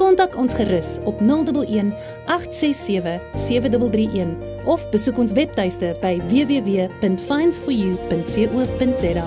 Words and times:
Kontak 0.00 0.32
ons 0.36 0.54
gerus 0.54 0.98
op 1.04 1.20
011 1.20 1.92
867 2.26 3.20
7331 3.34 4.36
of 4.64 4.90
besoek 4.90 5.18
ons 5.18 5.32
webtuiste 5.32 5.96
by 6.00 6.20
www.finds4u.co.za. 6.30 9.26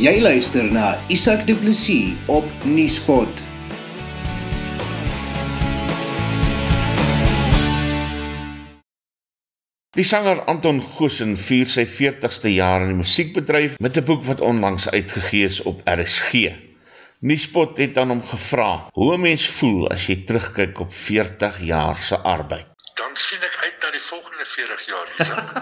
Jy 0.00 0.16
luister 0.24 0.64
na 0.72 0.96
Isak 1.12 1.44
Du 1.44 1.52
Plessis 1.60 2.16
op 2.32 2.46
Nieuwspot. 2.64 3.49
Die 9.98 10.04
sanger 10.06 10.44
Anton 10.46 10.76
Goosen 10.86 11.32
vier 11.34 11.66
sy 11.66 11.82
40ste 11.82 12.52
jaar 12.54 12.84
in 12.84 12.92
die 12.92 12.98
musiekbedryf 13.00 13.72
met 13.82 13.96
'n 13.98 14.06
boek 14.06 14.22
wat 14.28 14.40
onlangs 14.40 14.86
uitgegee 14.88 15.44
is 15.44 15.58
op 15.70 15.80
RSG. 15.84 16.30
Nuuspot 17.26 17.78
het 17.82 17.98
aan 17.98 18.12
hom 18.14 18.22
gevra 18.32 18.86
hoe 18.94 19.14
'n 19.14 19.20
mens 19.20 19.46
voel 19.56 19.90
as 19.90 20.06
jy 20.06 20.16
terugkyk 20.22 20.78
op 20.80 20.94
40 20.94 21.58
jaar 21.72 21.98
se 21.98 22.16
arbeid. 22.16 22.66
Dan 22.94 23.16
sien 23.16 23.42
ek 23.42 23.56
uit 23.64 23.82
na 23.82 23.90
die 23.90 24.06
volgende 24.12 24.46
40 24.46 24.86
jaar, 24.86 25.08
Isak. 25.18 25.48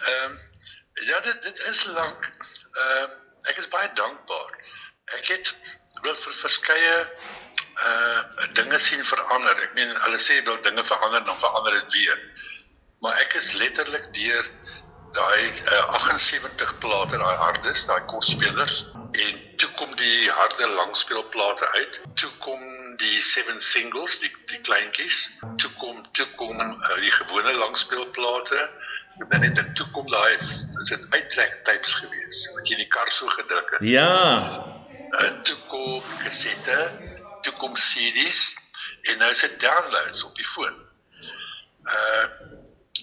Ehm 0.10 0.32
ja, 1.10 1.20
dit 1.20 1.42
dit 1.42 1.58
is 1.70 1.84
lank. 1.84 2.32
Ehm 2.72 3.04
uh, 3.04 3.50
ek 3.50 3.56
is 3.56 3.68
baie 3.68 3.90
dankbaar. 3.94 4.52
Ek 5.04 5.28
het 5.28 5.54
wel 6.02 6.14
vir 6.14 6.32
verskeie 6.32 6.96
uh 7.86 8.20
dinge 8.52 8.78
sien 8.78 9.04
verander. 9.04 9.56
Ek 9.66 9.74
meen 9.74 9.92
hulle 10.04 10.18
sê 10.18 10.40
wel 10.44 10.60
dinge 10.64 10.84
verander 10.84 11.24
dan 11.24 11.38
verander 11.38 11.72
dit 11.80 11.92
weer. 11.92 12.22
Maar 13.00 13.20
ek 13.24 13.34
is 13.40 13.52
letterlik 13.60 14.10
deur 14.16 14.48
daai 15.16 15.44
uh, 15.48 15.94
78 15.98 16.78
plate, 16.78 17.18
daai 17.18 17.36
hardes, 17.36 17.86
daai 17.86 18.02
kortspelers 18.12 18.82
en 19.12 19.40
toe 19.58 19.70
kom 19.78 19.94
die 19.98 20.30
harde 20.30 20.68
langspeelplate 20.74 21.68
uit. 21.78 22.00
Toe 22.14 22.30
kom 22.44 22.62
die 23.00 23.20
seven 23.24 23.60
singles, 23.60 24.18
die 24.20 24.30
die 24.52 24.60
kleintjies. 24.68 25.18
Toe 25.62 25.70
kom 25.80 26.02
toe 26.12 26.26
kom 26.36 26.60
uh, 26.60 26.96
die 27.00 27.12
gewone 27.16 27.56
langspeelplate. 27.58 28.60
En 29.20 29.28
dan 29.28 29.42
het 29.48 29.54
dit 29.54 29.72
toe 29.76 29.86
kom 29.96 30.08
daai 30.10 30.36
is 30.38 30.66
dit 30.88 31.06
uittrek 31.10 31.60
tapes 31.64 31.96
gewees 32.02 32.44
wat 32.54 32.68
jy 32.68 32.76
in 32.78 32.84
die 32.84 32.92
kar 32.92 33.10
so 33.12 33.28
gedruk 33.34 33.74
het. 33.76 33.88
Ja. 33.88 34.12
En 35.26 35.42
toe 35.42 35.56
kom 35.68 36.04
kasette 36.22 36.78
toe 36.78 37.29
kom 37.60 37.76
CD's 37.76 38.56
en 39.12 39.18
nou 39.18 39.30
is 39.30 39.44
dit 39.44 39.60
downloads 39.60 40.24
op 40.24 40.34
die 40.36 40.46
foon. 40.46 40.80
Uh 41.84 42.24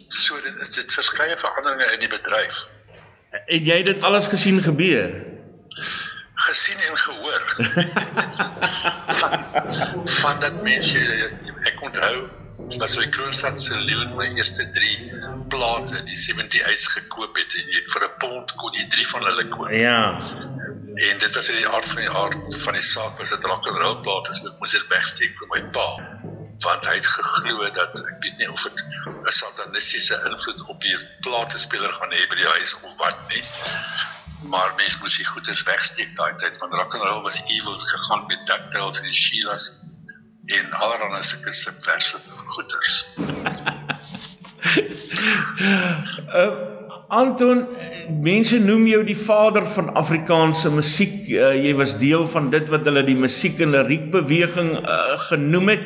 so 0.08 0.42
dit 0.42 0.60
is 0.62 0.72
dit 0.76 0.94
verskeie 0.94 1.38
veranderinge 1.40 1.88
in 1.94 2.00
die 2.00 2.10
bedryf. 2.12 2.60
En 3.46 3.64
jy 3.66 3.78
het 3.82 3.90
dit 3.90 4.04
alles 4.06 4.28
gesien 4.28 4.62
gebeur? 4.64 5.16
Gesien 6.48 6.80
en 6.90 6.98
gehoor. 6.98 7.44
van, 9.20 9.34
van 10.06 10.40
dat 10.40 10.62
mense 10.62 11.02
ek 11.72 11.82
onthou 11.82 12.28
was 12.80 12.92
so 12.92 13.02
'n 13.02 13.10
Kroonstad 13.10 13.60
se 13.62 13.76
leuen 13.76 14.16
my 14.16 14.28
eerste 14.36 14.70
3 14.72 15.12
plate 15.48 16.04
die 16.04 16.18
78's 16.18 16.88
gekoop 16.88 17.36
het 17.38 17.54
en 17.54 17.70
jy, 17.74 17.82
vir 17.94 18.04
'n 18.08 18.18
pond 18.18 18.56
kon 18.56 18.74
jy 18.74 18.88
3 18.96 19.08
van 19.08 19.24
hulle 19.24 19.48
koop. 19.48 19.70
Ja. 19.70 20.20
En 21.10 21.20
dit 21.20 21.34
was 21.36 21.50
in 21.50 21.56
die 21.56 21.68
aard 21.68 21.86
van 21.86 22.02
die 22.02 22.10
aard 22.10 22.38
van 22.64 22.74
die 22.74 22.82
saak 22.82 23.18
was 23.18 23.30
dit 23.30 23.44
rock 23.44 23.68
and 23.68 23.78
roll 23.78 24.02
plate 24.02 24.34
so 24.34 24.48
ek 24.48 24.60
moes 24.60 24.72
dit 24.72 24.88
wegsteek 24.90 25.38
vir 25.38 25.48
my 25.54 25.62
pa 25.78 25.90
want 26.66 26.86
hy 26.90 26.96
het 26.98 27.08
geglo 27.08 27.70
dat 27.74 28.00
ek 28.12 28.16
weet 28.24 28.38
nie 28.38 28.50
of 28.52 28.64
dit 28.64 28.84
'n 29.06 29.32
satanistiese 29.40 30.18
invloed 30.30 30.62
op 30.74 30.82
die 30.82 30.98
platespeler 31.22 31.94
gaan 31.94 32.14
hê 32.14 32.24
by 32.30 32.36
die 32.42 32.52
huis 32.56 32.74
of 32.82 32.98
wat 32.98 33.20
nie. 33.30 33.44
Maar 34.50 34.74
mens 34.78 34.98
moes 35.02 35.18
die 35.18 35.26
goeders 35.26 35.64
wegsteek 35.64 36.16
daai 36.16 36.34
tyd 36.42 36.58
want 36.58 36.74
rock 36.74 36.96
and 36.96 37.04
roll 37.04 37.22
was 37.22 37.42
evil 37.46 37.78
gegaan 37.78 38.26
met 38.26 38.46
ducktails 38.46 39.02
en 39.02 39.14
Sheila's 39.14 39.70
en 40.48 40.72
allerlei 40.72 41.24
sulke 41.24 41.52
subversive 41.52 42.42
goeders. 42.56 43.08
uh 46.34 46.52
Anton, 47.08 47.62
mense 48.24 48.58
noem 48.60 48.82
jou 48.90 49.00
die 49.08 49.16
vader 49.16 49.64
van 49.72 49.94
Afrikaanse 49.96 50.68
musiek. 50.76 51.22
Uh, 51.32 51.54
jy 51.56 51.72
was 51.80 51.94
deel 52.02 52.26
van 52.28 52.50
dit 52.52 52.68
wat 52.68 52.84
hulle 52.90 53.04
die 53.08 53.16
musiek 53.16 53.62
en 53.64 53.72
liriek 53.72 54.10
beweging 54.12 54.74
uh, 54.82 55.16
genoem 55.30 55.72
het. 55.72 55.86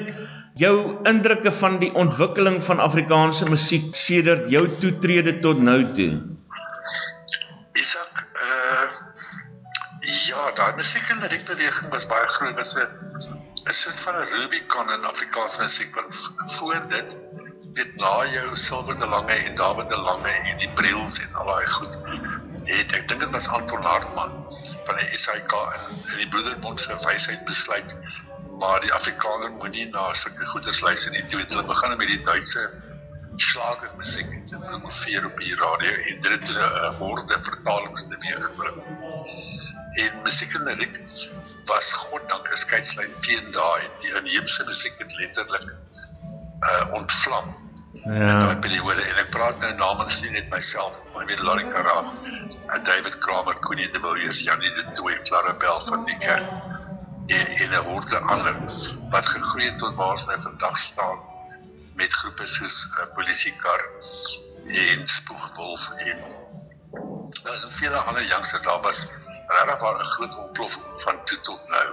Jou 0.58 0.74
indrukke 1.10 1.54
van 1.54 1.78
die 1.84 1.92
ontwikkeling 1.94 2.58
van 2.66 2.82
Afrikaanse 2.82 3.46
musiek 3.50 3.94
sedert 3.94 4.50
jou 4.50 4.66
toetrede 4.82 5.38
tot 5.46 5.62
nou 5.62 5.78
toe. 5.94 6.10
Isak, 7.78 8.26
uh 8.42 8.90
ja, 10.02 10.50
daai 10.58 10.74
musiek 10.82 11.06
en 11.14 11.22
liriek 11.22 11.46
beweging 11.46 11.94
was 11.94 12.10
baie 12.10 12.28
groot. 12.34 12.58
Dit 12.58 12.66
was 12.66 12.76
'n 12.82 13.41
'n 13.70 13.74
soort 13.74 14.00
van 14.00 14.16
'n 14.16 14.28
Rubicon 14.36 14.92
in 14.92 15.06
Afrikaanse 15.06 15.62
musiek 15.62 15.96
want 15.96 16.34
voor 16.58 16.88
dit 16.88 17.18
weet 17.74 17.96
na 17.96 18.26
jou 18.26 18.56
Silver 18.56 18.96
de 18.96 19.08
Lange 19.08 19.34
en 19.34 19.56
David 19.56 19.90
de 19.90 19.98
Lange 19.98 20.30
en 20.30 20.58
die 20.58 20.72
Brils 20.80 21.20
en 21.20 21.34
al 21.34 21.46
daai 21.46 21.68
goed 21.68 21.98
het 22.64 22.92
ek 23.00 23.08
dink 23.08 23.20
dit 23.20 23.30
was 23.30 23.48
Anton 23.48 23.82
Hartman 23.82 24.34
van 24.86 24.96
die 24.96 25.18
SAK 25.18 25.54
in, 25.78 26.12
in 26.12 26.18
die 26.18 26.28
Broederbond 26.28 26.82
se 26.82 26.98
wysheid 27.06 27.46
besluit 27.46 27.96
maar 28.62 28.80
die 28.80 28.94
Afrikaner 28.94 29.52
moenie 29.52 29.88
na 29.90 30.14
sulke 30.14 30.46
goeders 30.46 30.82
luister 30.86 31.12
nie. 31.12 31.26
Toe 31.26 31.40
het 31.40 31.54
hulle 31.54 31.66
begin 31.66 31.98
met 31.98 32.08
die 32.08 32.22
Duitse 32.22 32.66
slager 33.36 33.90
musiek 33.98 34.34
te 34.48 34.60
promoveer 34.66 35.26
op 35.26 35.38
die 35.38 35.56
radio 35.56 35.92
en 35.92 36.20
dit 36.20 36.32
het 36.32 36.52
'n 36.58 36.96
horde 37.00 37.38
vertalings 37.50 38.08
teweeg 38.08 38.46
gebring 38.50 38.82
en 39.92 40.22
musiek 40.24 40.54
en 40.54 40.64
liriek 40.64 41.02
was 41.66 41.92
goddank 41.94 42.52
'n 42.52 42.62
skeidslyn 42.64 43.14
teen 43.20 43.52
daai 43.52 43.90
die 44.04 44.14
inheemse 44.20 44.64
musiek 44.66 44.98
het 44.98 45.18
letterlik 45.20 45.76
uh 46.70 46.94
ontvlam 47.00 47.60
Ja. 48.04 48.50
En 48.50 48.62
die 48.62 48.82
woorde 48.82 49.02
en 49.02 49.18
ek 49.22 49.30
praat 49.30 49.60
nou 49.60 49.74
namens 49.78 50.22
nie 50.22 50.32
net 50.32 50.48
myself, 50.50 51.02
maar 51.14 51.26
weer 51.26 51.42
Larry 51.44 51.68
Karag, 51.68 52.08
David 52.88 53.18
Kramer, 53.18 53.60
Queenie 53.60 53.90
de 53.90 54.00
Villiers, 54.00 54.40
Janie 54.40 54.72
de 54.72 54.86
Tooi, 54.92 55.16
Clara 55.22 55.54
Bell 55.54 55.80
van 55.86 56.06
die 56.06 56.18
kerk 56.18 56.50
en 57.28 57.48
en 57.56 57.70
'n 57.70 57.84
horde 57.90 58.20
ander 58.20 58.56
wat 59.10 59.26
gegroei 59.26 59.66
het 59.66 59.78
tot 59.78 59.96
waar 59.96 60.12
ons 60.12 60.26
nou 60.26 60.40
vandag 60.42 60.78
staan 60.78 61.20
met 61.96 62.14
groepe 62.14 62.46
soos 62.46 62.78
uh, 62.86 63.14
polisiekar 63.14 63.86
en 64.66 65.08
spoegwolf 65.08 65.92
en 65.98 66.18
en 67.52 67.70
vele 67.70 67.98
ander 67.98 68.24
youngsters 68.24 68.64
daar 68.64 68.82
was 68.82 69.08
regtig 69.56 69.80
waar 69.80 70.00
'n 70.00 70.14
groot 70.16 70.38
ontploffing 70.38 70.86
van 71.06 71.24
toe 71.26 71.40
tot 71.42 71.62
nou. 71.68 71.88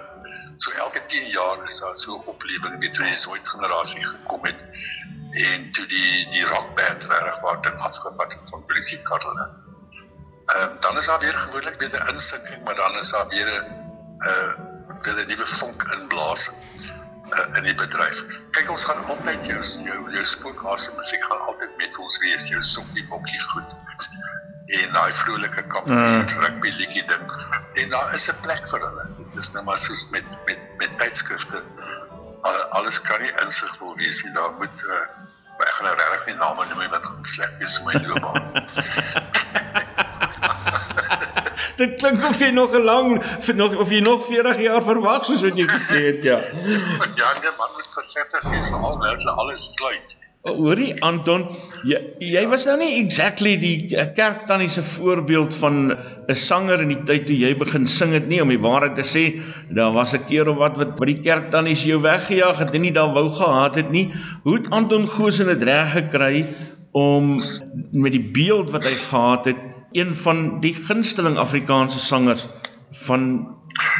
So 0.57 0.71
elke 0.71 1.05
10 1.07 1.27
jaar 1.27 1.69
is 1.69 1.79
daar 1.79 1.95
so 1.95 2.17
'n 2.17 2.27
oplewing, 2.33 2.79
weet 2.79 2.97
jy, 2.97 3.05
die 3.05 3.15
Zoid 3.15 3.49
generasie 3.49 4.07
gekom 4.07 4.45
het 4.45 4.65
en 5.31 5.71
toe 5.73 5.87
die 5.87 6.29
die 6.31 6.45
rockband 6.45 7.05
regtig 7.05 7.41
waar 7.41 7.63
dit 7.63 7.77
afgevat 7.79 8.33
het 8.33 8.51
van 8.51 8.65
polisie 8.65 9.03
karle. 9.03 9.51
Ehm 10.47 10.63
um, 10.63 10.81
dan 10.81 10.99
is 10.99 11.07
daar 11.07 11.19
weer 11.19 11.39
gewoonlik 11.39 11.79
weer 11.79 11.95
'n 11.95 12.09
insinking, 12.15 12.65
maar 12.65 12.75
dan 12.75 12.99
is 12.99 13.11
daar 13.11 13.29
weer 13.29 13.47
'n 13.47 13.67
uh, 14.19 14.53
weer 15.03 15.25
'n 15.25 15.27
nuwe 15.27 15.47
vonk 15.47 15.83
inblaas 15.83 16.51
uh, 17.31 17.57
in 17.57 17.63
die 17.63 17.75
bedryf. 17.75 18.25
Kyk 18.51 18.71
ons 18.71 18.85
gaan 18.85 19.05
altyd 19.05 19.47
jou 19.47 19.61
jou 19.85 20.13
jou 20.13 20.25
spookhasse 20.25 20.93
musiek 20.97 21.25
gaan 21.25 21.41
altyd 21.41 21.77
met 21.77 21.99
ons 21.99 22.19
wees, 22.19 22.49
jou 22.49 22.63
sokkie 22.63 23.07
bokkie 23.09 23.41
goed. 23.41 23.77
En 24.69 24.93
daai 24.93 25.13
vrolike 25.13 25.63
kampvuur 25.67 25.97
mm. 25.97 26.41
rugby 26.43 26.73
liedjie 26.77 27.05
ding. 27.09 27.31
En 27.75 27.89
daar 27.89 28.15
is 28.15 28.29
'n 28.31 28.41
plek 28.43 28.69
vir 28.69 28.81
hulle. 28.81 29.07
Dis 29.35 29.53
nou 29.53 29.65
maar 29.65 29.79
soos 29.79 30.09
met 30.11 30.39
met 30.47 30.61
met 30.77 30.99
tydskrifte 30.99 31.63
alles 32.71 33.01
kan 33.01 33.21
nie 33.21 33.33
insig 33.43 33.79
wil 33.79 33.97
wees 33.97 34.23
nie. 34.25 34.33
Daar 34.33 34.53
moet 34.59 34.85
uh, 34.87 34.93
ek 35.59 35.73
gaan 35.75 35.87
nou 35.89 35.97
regtig 35.99 36.27
nie 36.27 36.37
name 36.39 36.67
noem 36.71 36.91
wat 36.93 37.07
sleg 37.23 37.51
is 37.65 37.79
vir 37.79 37.85
my 37.89 37.95
loopbaan. 38.07 38.45
Dit 41.79 41.95
klink 42.01 42.23
of 42.27 42.39
jy 42.43 42.51
nog 42.51 42.73
'n 42.75 42.85
lang 42.85 43.09
nog 43.55 43.75
of 43.83 43.91
jy 43.91 44.01
nog 44.03 44.25
40 44.27 44.61
jaar 44.63 44.83
verwag 44.83 45.25
soos 45.25 45.43
wat 45.47 45.59
jy 45.59 45.67
gesê 45.67 46.01
het, 46.07 46.23
ja. 46.23 46.39
ja, 47.21 47.29
nee, 47.43 47.53
man 47.59 47.71
moet 47.75 47.91
versigtig 47.95 48.43
wees 48.51 48.67
veral 48.71 48.97
nou 48.99 49.15
as 49.15 49.27
alles 49.27 49.63
sluit. 49.75 50.17
Hoorie 50.57 50.95
Anton, 51.05 51.45
jy, 51.89 51.99
jy 52.23 52.43
was 52.51 52.65
nou 52.69 52.77
nie 52.81 52.99
exactly 53.01 53.55
die 53.61 53.75
eh, 53.97 54.09
kerktannie 54.17 54.69
se 54.73 54.83
voorbeeld 54.83 55.55
van 55.61 55.93
'n 55.93 56.37
sanger 56.37 56.83
in 56.83 56.93
die 56.95 57.05
tyd 57.09 57.27
toe 57.27 57.37
jy 57.37 57.55
begin 57.59 57.87
sing 57.87 58.13
het 58.13 58.29
nie 58.29 58.41
om 58.43 58.49
die 58.49 58.61
waarheid 58.61 58.95
te 58.95 59.07
sê. 59.07 59.41
Daar 59.71 59.93
was 59.93 60.15
'n 60.15 60.25
keer 60.29 60.49
of 60.49 60.59
wat 60.59 60.77
wat 60.77 60.97
by 60.99 61.07
die 61.07 61.21
kerktannies 61.21 61.85
jou 61.85 62.01
weggejaag 62.01 62.59
het 62.59 62.75
en 62.75 62.81
nie 62.81 62.93
daar 62.93 63.13
wou 63.13 63.31
gehad 63.31 63.75
het 63.75 63.91
nie. 63.91 64.11
Hoe 64.43 64.57
het 64.57 64.71
Anton 64.71 65.09
Goosen 65.09 65.47
dit 65.47 65.63
reg 65.63 65.93
gekry 65.93 66.47
om 66.93 67.41
met 67.93 68.13
die 68.13 68.31
beeld 68.33 68.71
wat 68.71 68.85
hy 68.85 68.95
gehad 69.11 69.45
het, 69.45 69.57
een 69.93 70.15
van 70.15 70.61
die 70.61 70.75
gunsteling 70.75 71.37
Afrikaanse 71.37 72.01
sangers 72.01 72.47
van 72.91 73.49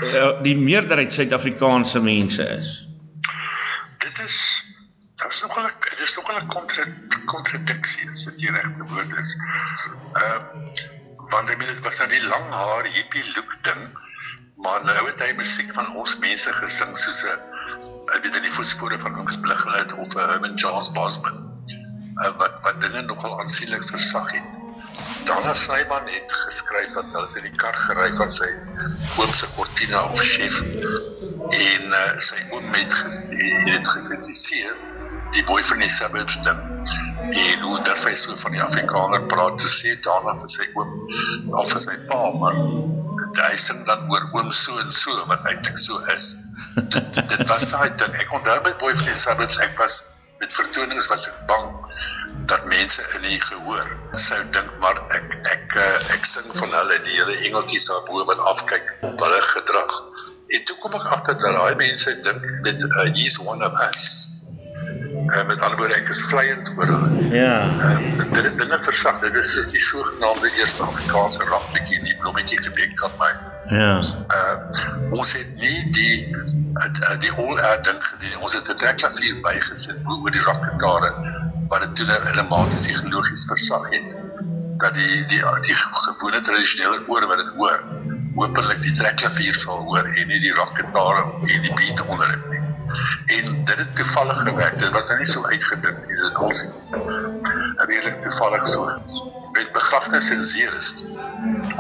uh, 0.03 0.43
die 0.43 0.57
meerderheid 0.57 1.13
Suid-Afrikaanse 1.13 2.01
mense 2.01 2.43
is? 2.43 2.89
Dit 3.99 4.25
is 4.25 4.69
Dit 5.19 5.33
is 5.35 5.43
nogal 5.43 5.67
is 6.09 6.17
nogal 6.17 6.41
'n 6.41 6.49
kontra 6.55 6.85
kontradiksie 7.33 8.09
as 8.09 8.25
dit 8.29 8.39
die 8.45 8.53
regte 8.53 8.85
woord 8.93 9.17
is. 9.23 9.35
Ehm 10.21 10.25
uh, 10.25 10.87
want 11.33 11.51
ek 11.53 11.59
bedoel 11.61 11.75
dit 11.77 11.85
was 11.85 11.99
nou 12.01 12.09
die 12.09 12.23
lang 12.25 12.47
haar 12.57 12.87
hippie 12.93 13.25
look 13.35 13.51
ding, 13.67 13.83
maar 14.65 14.85
nou 14.85 15.03
het 15.11 15.21
hy 15.21 15.35
musiek 15.37 15.75
van 15.77 15.91
ons 16.03 16.15
mense 16.23 16.55
gesing 16.61 16.95
soos 17.03 17.21
'n 17.33 17.37
ek 18.15 18.23
weet 18.25 18.39
in 18.41 18.47
die 18.49 18.55
voetspore 18.55 18.99
van 19.05 19.19
ons 19.25 19.41
Bligelet 19.45 19.93
of 20.05 20.15
Herman 20.21 20.57
Charles 20.63 20.89
Bosman. 20.97 21.45
Uh, 22.25 22.33
wat 22.41 22.57
wat 22.65 22.81
dinge 22.81 23.03
nogal 23.11 23.37
aansienlik 23.41 23.85
versag 23.91 24.33
het. 24.39 24.57
Dana 25.29 25.55
Snyman 25.55 26.09
het 26.09 26.33
geskryf 26.33 26.97
dat 26.97 27.13
hulle 27.13 27.29
in 27.43 27.51
die 27.51 27.57
kar 27.63 27.77
gery 27.85 28.09
van 28.21 28.31
sy 28.33 28.49
oom 29.21 29.35
se 29.41 29.47
Cortina 29.57 30.01
of 30.09 30.23
chef 30.25 30.63
en 30.65 31.85
uh, 32.01 32.07
sy 32.31 32.41
oom 32.57 32.73
het 32.75 32.97
gesê 33.03 33.53
het 33.69 33.93
gekritiseer 33.97 34.75
die 35.37 35.45
boy 35.45 35.63
van 35.71 35.85
die 35.85 35.93
suburbs 35.93 36.41
ding 36.47 36.69
daar 37.89 37.97
feit 37.97 38.19
so 38.19 38.37
van 38.37 38.53
die 38.53 38.63
Afrikaner 38.63 39.23
praat 39.27 39.59
te 39.59 39.69
sê 39.73 39.95
daarna 40.05 40.35
vir 40.41 40.51
sy 40.53 40.67
oom 40.77 40.91
of 41.61 41.73
vir 41.73 41.83
sy 41.85 41.97
pa 42.11 42.21
maar 42.43 42.61
hy 43.39 43.57
sing 43.63 43.81
dan 43.89 44.05
oor 44.13 44.29
oom 44.37 44.53
so 44.59 44.77
en 44.83 44.93
so 44.99 45.15
wat 45.31 45.47
hy 45.49 45.55
dink 45.67 45.81
so 45.81 45.99
is. 46.15 46.29
Dit, 46.95 47.19
dit 47.33 47.43
was 47.51 47.67
daai 47.73 47.89
ding 48.03 48.15
ek 48.23 48.33
onthou 48.39 48.59
met 48.67 48.79
boy 48.83 48.93
van 49.01 49.11
die 49.11 49.19
suburbs 49.23 49.59
ek 49.65 49.75
was 49.81 49.99
met 50.43 50.55
vertonings 50.55 51.09
was 51.11 51.27
ek 51.33 51.41
bang 51.51 51.67
dat 52.53 52.69
mense 52.71 53.03
in 53.19 53.27
die 53.27 53.41
gehoor 53.43 53.91
sou 54.29 54.39
dink 54.55 54.71
maar 54.85 55.01
ek 55.19 55.39
ek 55.39 55.51
ek, 55.57 55.77
eh, 55.83 56.15
ek 56.17 56.29
sing 56.29 56.49
van 56.61 56.81
hulle 56.81 57.03
die 57.09 57.17
hele 57.19 57.37
engeltjies 57.49 57.91
daarbo 57.91 58.25
wat 58.31 58.47
afkyk 58.55 58.97
hulle 59.03 59.45
gedrag. 59.53 60.01
En 60.57 60.65
toe 60.69 60.81
kom 60.83 60.97
ek 61.01 61.13
agter 61.19 61.41
dat 61.41 61.61
daai 61.61 61.77
mense 61.87 62.19
dink 62.25 62.51
met 62.65 62.91
uh, 62.93 63.09
he's 63.15 63.41
one 63.43 63.65
of 63.65 63.87
us 63.91 64.38
uh, 65.33 65.47
met 65.47 65.61
ander 65.61 65.79
woorde 65.79 65.95
ek 65.95 66.09
is 66.09 66.21
vleiend 66.31 66.71
oor 66.77 66.87
hulle. 66.87 67.29
Ja. 67.35 67.57
Uh, 67.81 68.33
dit 68.33 68.59
dinge 68.59 68.79
versag. 68.83 69.21
Dit 69.25 69.35
is 69.35 69.53
soos 69.53 69.73
die 69.75 69.83
sogenaamde 69.83 70.51
eerste 70.57 70.83
Afrikaanse 70.83 71.45
rapbietjie 71.51 72.01
die 72.07 72.17
blommetjie 72.23 72.61
gedek 72.63 73.03
aan 73.05 73.17
my. 73.21 73.31
Ja. 73.79 73.93
Uh 74.39 75.17
ons 75.19 75.33
het 75.33 75.61
nie 75.61 75.79
die 75.97 76.17
uh, 76.33 77.19
die 77.21 77.33
all 77.37 77.61
out 77.71 77.85
ding 77.85 78.01
gedoen. 78.07 78.41
Ons 78.41 78.57
het 78.59 78.71
'n 78.73 78.81
trekklavier 78.85 79.41
bygesit 79.45 80.03
oor 80.17 80.31
die 80.31 80.45
rakgitare 80.47 81.13
wat 81.69 81.87
dit 81.87 81.95
toe 81.95 82.07
'n 82.09 82.49
mate 82.49 82.77
psigologies 82.77 83.45
versag 83.53 83.89
het 83.91 84.17
dat 84.79 84.95
die 84.95 85.25
die 85.27 85.43
die 85.67 85.75
gewone 85.75 86.41
tradisionele 86.41 87.03
oor 87.07 87.27
wat 87.27 87.45
dit 87.45 87.51
hoor 87.57 87.81
hopelik 88.39 88.83
die 88.83 88.93
trekklavier 88.93 89.55
sal 89.55 89.83
hoor 89.89 90.07
en 90.07 90.27
nie 90.31 90.41
die 90.41 90.55
rakgitare 90.55 91.25
en 91.55 91.63
die 91.67 91.75
beat 91.81 92.03
onder 92.07 92.31
dit 92.35 92.51
nie 92.53 92.58
en 93.27 93.65
dit 93.65 93.79
het 93.79 93.95
toevallig 93.95 94.41
gewerk. 94.41 94.79
Dit 94.79 94.91
was 94.91 95.09
nou 95.09 95.19
nie 95.19 95.29
so 95.29 95.47
uitgedink 95.47 96.07
nie. 96.07 96.17
Dit 96.23 96.37
was 96.37 96.69
redelik 97.77 98.23
toevallig 98.23 98.67
so. 98.67 98.87
Met 99.53 99.73
begrafnis 99.73 100.31
in 100.31 100.43
Ceres 100.45 100.95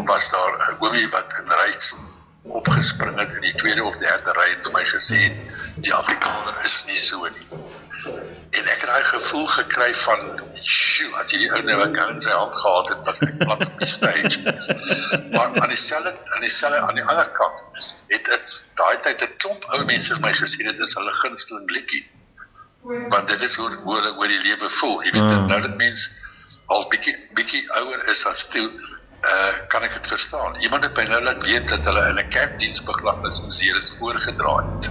was 0.05 0.31
daar 0.31 0.52
'n 0.70 0.76
oomie 0.84 1.08
wat 1.08 1.40
in 1.43 1.52
reis 1.62 1.96
opgespring 2.43 3.19
het 3.19 3.34
in 3.34 3.40
die 3.40 3.55
tweede 3.55 3.84
of 3.84 3.96
derde 3.96 4.32
ry 4.32 4.49
en 4.55 4.62
vir 4.62 4.72
my 4.72 4.84
gesê 4.84 5.19
het 5.26 5.40
die 5.75 5.94
Afrikaner 5.94 6.64
is 6.64 6.84
nie 6.87 6.96
so 6.96 7.28
nie. 7.28 7.46
En 8.50 8.67
ek 8.73 8.81
het 8.81 8.87
daai 8.91 9.05
gevoel 9.05 9.47
gekry 9.47 9.89
van 9.95 10.21
sjoe, 10.55 11.09
as 11.21 11.33
hierdie 11.35 11.49
ou 11.53 11.62
nou 11.67 11.79
'n 11.85 11.97
gun 11.97 12.12
in 12.15 12.21
sy 12.21 12.35
hand 12.35 12.55
gehad 12.55 12.93
het, 12.93 13.00
was 13.09 13.21
ek 13.27 13.35
plat 13.39 13.65
op 13.67 13.79
die 13.83 13.89
stage. 13.89 14.39
maar 15.35 15.61
aan 15.62 15.73
dieselfde 15.73 16.12
aan 16.35 16.45
dieselfde 16.47 16.79
aan 16.79 17.00
die 17.00 17.05
ander 17.05 17.31
kant 17.41 17.65
het 18.12 18.31
dit 18.31 18.55
daai 18.81 18.99
tyd 19.06 19.23
'n 19.27 19.37
klomp 19.37 19.67
ou 19.75 19.85
mense 19.85 20.15
vir 20.15 20.23
my 20.27 20.33
gesê 20.43 20.69
dit 20.71 20.87
is 20.87 20.95
hulle 21.00 21.17
gunsteling 21.23 21.71
liedjie. 21.71 22.05
Want 23.15 23.29
dit 23.29 23.43
is 23.43 23.56
hoe 23.56 23.69
hoe 23.75 23.99
hulle 23.99 24.15
oor 24.17 24.29
die 24.29 24.43
lewe 24.47 24.69
voel. 24.79 25.03
Jy 25.05 25.12
weet, 25.19 25.31
mm. 25.31 25.47
nou 25.53 25.61
dat 25.67 25.77
mens 25.77 26.09
al 26.67 26.89
bietjie 26.89 27.17
bietjie 27.35 27.65
ouer 27.81 28.09
is 28.15 28.25
as 28.27 28.47
toe 28.55 28.71
uh 29.25 29.53
kan 29.69 29.83
ek 29.83 29.99
dit 29.99 30.06
verstaan. 30.15 30.56
Iemand 30.62 30.87
het 30.87 30.94
by 30.94 31.05
nou 31.11 31.23
laat 31.23 31.44
weet 31.44 31.69
dat 31.69 31.85
hulle 31.91 32.09
in 32.09 32.19
'n 32.23 32.29
kerkdiens 32.29 32.83
begrafnis 32.83 33.43
in 33.44 33.51
Ceres 33.51 33.97
voorgedra 33.99 34.56
het. 34.62 34.91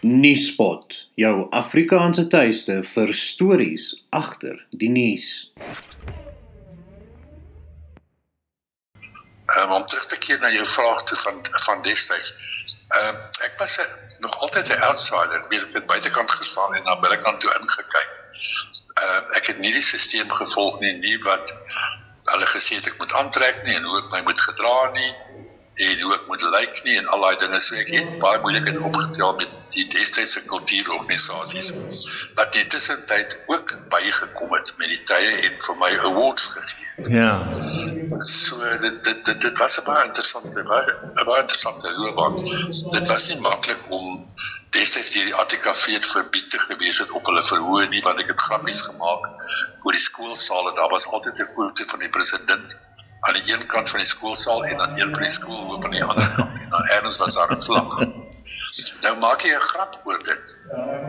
Nuuspot, 0.00 1.08
jou 1.14 1.46
Afrikaanse 1.50 2.26
tuiste 2.26 2.82
vir 2.82 3.14
stories 3.14 4.02
agter 4.08 4.66
die 4.70 4.90
nuus. 4.90 5.52
Um, 9.62 9.72
om 9.72 9.86
terug 9.86 10.06
te 10.06 10.16
keer 10.16 10.38
na 10.40 10.50
jou 10.50 10.66
vraag 10.66 11.02
toe 11.02 11.18
van 11.18 11.40
van 11.66 11.82
destyds. 11.82 12.34
Ehm 12.88 13.14
uh, 13.14 13.44
ek 13.48 13.58
was 13.58 13.78
a, 13.78 13.86
nog 14.18 14.38
altyd 14.38 14.68
'n 14.68 14.82
outsider, 14.90 15.44
ek 15.50 15.74
het 15.78 15.86
buitekant 15.86 16.30
gestaan 16.30 16.74
en 16.74 16.84
na 16.84 17.00
binnekant 17.00 17.40
toe 17.40 17.52
ingekyk. 17.60 18.12
Ehm 18.94 19.10
uh, 19.10 19.36
ek 19.36 19.46
het 19.46 19.58
nie 19.58 19.72
die 19.72 19.82
stelsel 19.82 20.34
gevolg 20.40 20.80
nie, 20.80 20.92
nie 20.92 21.18
wat 21.22 21.54
hulle 22.24 22.46
gesê 22.46 22.78
het 22.80 22.86
ek 22.86 22.98
moet 22.98 23.12
aantrek 23.12 23.64
nie 23.66 23.74
en 23.76 23.84
hoe 23.88 23.98
ek 23.98 24.10
my 24.12 24.20
moet 24.28 24.40
gedra 24.40 24.76
nie 24.96 25.12
en 25.74 26.00
hoe 26.00 26.12
ek 26.14 26.26
moet 26.30 26.42
lyk 26.54 26.80
nie 26.86 26.94
en 27.00 27.08
al 27.16 27.24
daai 27.26 27.36
dinge 27.42 27.58
so 27.60 27.76
ek 27.80 27.90
het 27.90 28.12
baie 28.22 28.40
moeilikheid 28.44 28.78
opgetel 28.88 29.34
met 29.40 29.62
die 29.74 29.86
destydse 29.94 30.44
kultuurorganisasies 30.50 31.72
wat 32.38 32.58
in 32.60 32.70
tussentyd 32.74 33.36
ook 33.50 33.74
bygekom 33.90 34.54
het 34.54 34.72
met 34.78 34.94
die 34.94 35.02
tye 35.10 35.34
en 35.48 35.58
vir 35.66 35.78
my 35.82 35.90
awards 36.10 36.46
gegee. 36.54 37.10
Ja. 37.16 37.32
So 38.22 38.76
dit 38.76 39.04
dit 39.04 39.24
dit, 39.24 39.40
dit 39.40 39.58
was 39.58 39.78
'n 39.80 39.84
baie 39.84 40.04
interessante 40.04 40.62
baie, 40.62 40.94
baie 41.24 41.40
interessante 41.40 41.90
loopbaan. 41.90 42.42
Dit 42.90 43.06
was 43.08 43.28
nie 43.28 43.40
maklik 43.40 43.80
om 43.88 44.04
destyds 44.70 45.10
die 45.10 45.34
ATKV 45.34 45.92
het 45.94 46.06
verbied 46.06 46.50
te 46.50 46.58
gewees 46.58 46.98
het 46.98 47.10
op 47.10 47.26
hulle 47.26 47.42
verhoor 47.42 47.88
nie 47.88 48.02
want 48.02 48.20
ek 48.20 48.28
het 48.32 48.40
grappies 48.40 48.82
gemaak 48.82 49.28
oor 49.82 49.92
die 49.92 50.02
skoolsale 50.02 50.74
daar 50.74 50.90
was 50.90 51.06
altyd 51.06 51.40
'n 51.40 51.50
foto 51.54 51.84
van 51.92 51.98
die 51.98 52.08
president 52.08 52.76
aan 53.20 53.34
die 53.38 53.52
een 53.52 53.66
kant 53.66 53.88
van 53.88 53.98
die 53.98 54.08
skoolsaal 54.08 54.64
en 54.64 54.80
aan 54.80 54.98
een 55.00 55.12
van 55.14 55.22
die 55.22 55.30
skoolhoof 55.30 55.84
aan 55.84 55.96
die 55.96 56.04
ander 56.04 56.30
kant 56.36 56.58
en 56.58 56.70
dan 56.70 56.84
erns 56.96 57.16
was 57.16 57.34
daar 57.34 57.52
'n 57.56 57.62
vlag. 57.62 57.98
Nou 59.02 59.14
maak 59.18 59.40
jy 59.40 59.54
'n 59.54 59.60
grap 59.60 60.00
oor 60.04 60.22
dit. 60.24 60.56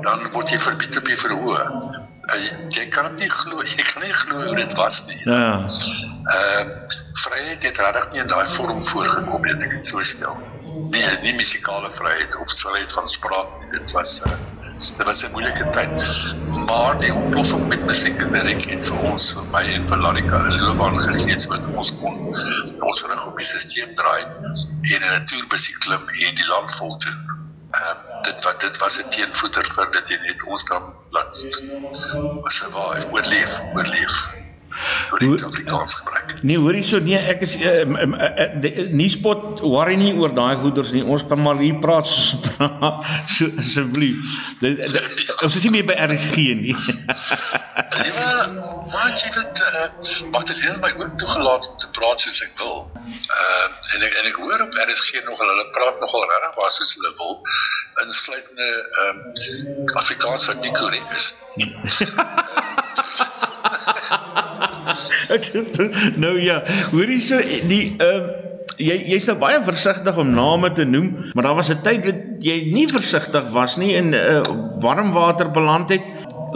Dan 0.02 0.32
word 0.32 0.50
jy 0.50 0.60
verbied 0.60 0.98
op 0.98 1.06
die 1.06 1.18
verhoor. 1.18 1.64
Uh, 2.26 2.42
jy 2.74 2.88
kan 2.90 3.06
dit 3.12 3.26
nie 3.26 3.30
glo, 3.30 3.62
jy 3.62 3.84
kan 3.86 4.02
nie 4.02 4.14
glo 4.14 4.42
hoe 4.48 4.56
dit 4.58 4.74
was 4.80 5.06
nie. 5.10 5.20
Ja. 5.30 5.62
Ehm 5.62 6.70
uh, 6.70 6.94
vryheid 7.16 7.64
het 7.64 7.78
regtig 7.80 8.08
nie 8.12 8.20
in 8.20 8.28
daai 8.28 8.48
vorm 8.50 8.80
voorgekom 8.82 9.46
nie, 9.46 9.54
ek 9.54 9.76
het 9.78 9.86
so 9.88 10.04
stel. 10.04 10.36
Nee, 10.92 11.12
nie 11.22 11.34
musikale 11.38 11.92
vryheid 11.92 12.36
of 12.42 12.52
vryheid 12.60 12.92
van 12.92 13.08
spraak 13.10 13.54
nie. 13.60 13.70
Dit 13.78 13.94
was 13.96 14.18
uh, 14.26 14.34
dit 14.98 15.06
was 15.06 15.24
'n 15.24 15.32
moeilike 15.32 15.70
tyd. 15.78 15.96
Maar 16.66 16.98
die 17.00 17.14
ontploffing 17.14 17.68
met 17.68 17.86
musiek 17.86 18.20
en 18.26 18.32
direk 18.32 18.68
het 18.74 18.90
vir 18.90 19.08
ons, 19.12 19.32
vir 19.38 19.48
my 19.54 19.64
en 19.78 19.88
vir 19.88 20.04
Larika 20.08 20.42
'n 20.50 20.60
loopbaan 20.66 21.00
gegee 21.00 21.48
wat 21.54 21.72
ons 21.72 21.94
kon 22.02 22.20
ons 22.90 23.06
reg 23.10 23.26
op 23.26 23.38
die 23.38 23.46
stelsel 23.46 23.96
draai 23.96 24.22
en 24.24 25.02
'n 25.02 25.14
natuurmusiek 25.18 25.80
klim 25.80 26.10
en 26.10 26.36
die 26.42 26.48
land 26.48 26.76
vol 26.82 26.98
toe. 26.98 27.18
Uh, 27.86 27.92
Ehm 27.92 28.18
uh, 28.18 28.22
dit 28.22 28.44
wat 28.44 28.62
dit 28.62 28.78
was 28.78 28.98
'n 29.02 29.10
teenvoeter 29.10 29.66
vir 29.76 29.88
dit 29.92 30.10
jy 30.10 30.18
net 30.22 30.44
ons 30.44 30.64
dan 30.66 30.84
laat 31.10 31.34
waar 32.72 33.06
oorleef 33.12 33.62
oorleef 33.74 34.16
Afrikaans 35.44 35.94
gebruik. 35.94 36.34
Nee, 36.42 36.58
hoor 36.58 36.74
hierso 36.74 37.00
nee, 37.00 37.18
ek 37.18 37.42
is 37.46 37.56
uh, 37.56 37.86
uh, 37.86 38.06
uh, 38.68 38.92
nie 38.92 39.10
spot 39.10 39.62
worry 39.62 39.96
nie 39.96 40.14
oor 40.20 40.34
daai 40.36 40.56
goeders 40.60 40.92
nie. 40.92 41.04
Ons 41.04 41.24
kan 41.30 41.42
maar 41.42 41.62
hier 41.62 41.78
praat 41.80 42.08
so 42.08 42.38
so 43.36 43.48
asseblief. 43.62 44.36
Ons 45.44 45.56
is 45.56 45.64
nie 45.64 45.72
meer 45.78 45.88
by 45.88 45.96
RSG 46.10 46.36
nie. 46.60 46.76
maar 48.92 49.12
jy 49.22 49.30
weet 49.36 49.60
uh, 49.60 49.64
dit 50.46 50.60
wil 50.62 50.78
my 50.82 50.94
ook 50.98 51.18
toegelaat 51.18 51.70
om 51.70 51.78
te 51.78 51.90
praat 51.98 52.20
soos 52.20 52.42
ek 52.46 52.52
wil. 52.62 52.78
Ehm 52.94 53.72
uh, 53.72 53.94
en 53.96 54.02
ek 54.08 54.14
en 54.22 54.26
ek 54.32 54.38
hoor 54.44 54.60
op 54.66 54.74
RSG 54.86 55.10
nog 55.28 55.38
hulle 55.40 55.68
praat 55.78 55.98
nogal 56.04 56.24
regtig 56.32 56.54
waar 56.60 56.74
soos 56.78 56.92
hulle 56.98 57.12
wil 57.22 57.34
insluitende 58.06 58.70
ehm 59.04 59.10
um, 59.10 59.16
Afrikaans 60.04 60.44
wat 60.52 60.60
korrek 60.80 61.10
is. 61.20 61.28
nou 66.26 66.36
ja, 66.42 66.58
hoorie 66.92 67.22
so 67.22 67.38
die 67.72 67.86
ehm 67.98 68.24
uh, 68.24 68.28
jy 68.82 68.96
jy's 69.14 69.28
nou 69.30 69.38
baie 69.40 69.60
versigtig 69.64 70.18
om 70.20 70.34
name 70.36 70.72
te 70.76 70.86
noem, 70.88 71.32
maar 71.34 71.48
daar 71.48 71.56
was 71.56 71.72
'n 71.72 71.82
tyd 71.82 72.04
dat 72.04 72.44
jy 72.44 72.72
nie 72.74 72.88
versigtig 72.88 73.50
was 73.52 73.78
nie 73.78 73.96
en 73.96 74.14
uh, 74.14 74.42
warm 74.80 75.12
water 75.12 75.52
beland 75.52 75.90
het. 75.90 76.04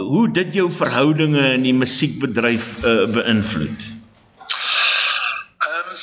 Hoe 0.00 0.30
dit 0.32 0.54
jou 0.54 0.70
verhoudinge 0.72 1.52
in 1.52 1.62
die 1.62 1.74
musiekbedryf 1.74 2.68
uh, 2.84 3.04
beïnvloed? 3.14 3.86
Ehm 5.68 5.90
um, 5.90 5.98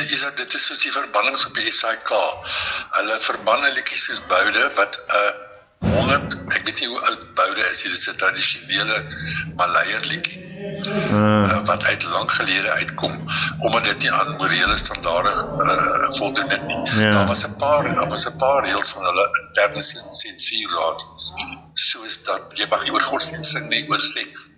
is 0.00 0.20
dit 0.24 0.36
dit 0.36 0.54
is 0.54 0.66
so 0.66 0.74
die 0.82 0.92
verbannings 0.92 1.46
op 1.46 1.54
die 1.54 1.72
SAK. 1.72 2.10
Hulle 2.98 3.16
verbanne 3.20 3.72
liedjies 3.76 4.04
soos 4.08 4.22
Boude 4.32 4.70
wat 4.76 5.00
'n 5.06 5.22
uh, 5.22 5.94
100 5.96 6.38
ek 6.56 6.66
weet 6.66 6.80
nie 6.80 6.88
hoe 6.92 7.00
oud 7.00 7.26
Boude 7.34 7.66
is 7.70 7.82
dit 7.82 7.92
is 7.92 8.08
'n 8.10 8.16
tradisionele 8.16 9.04
Malayer 9.56 10.04
liedjie 10.12 10.49
uh, 10.90 11.64
wat 11.64 11.84
uit 11.84 12.04
lank 12.04 12.30
gelede 12.30 12.70
uitkom 12.70 13.24
omdat 13.58 13.84
dit 13.84 13.98
nie 13.98 14.12
aan 14.12 14.36
morele 14.36 14.76
standaarde 14.76 15.32
uh, 15.32 16.10
voldoen 16.16 16.50
het 16.50 16.66
nie. 16.66 16.80
Ja. 17.02 17.10
Daar 17.10 17.26
was 17.26 17.46
'n 17.46 17.56
paar 17.56 17.94
daar 17.94 18.08
was 18.08 18.26
'n 18.26 18.36
paar 18.36 18.64
reëls 18.64 18.88
van 18.88 19.04
hulle 19.04 19.26
interne 19.42 19.82
sensuurraad 20.08 21.06
soos 21.74 22.22
dat 22.22 22.56
jy 22.58 22.66
mag 22.70 22.82
nie 22.82 22.92
oor 22.92 23.02
godsdienst 23.02 23.50
sing 23.50 23.68
nie, 23.68 23.88
oor 23.88 24.00
seks. 24.00 24.48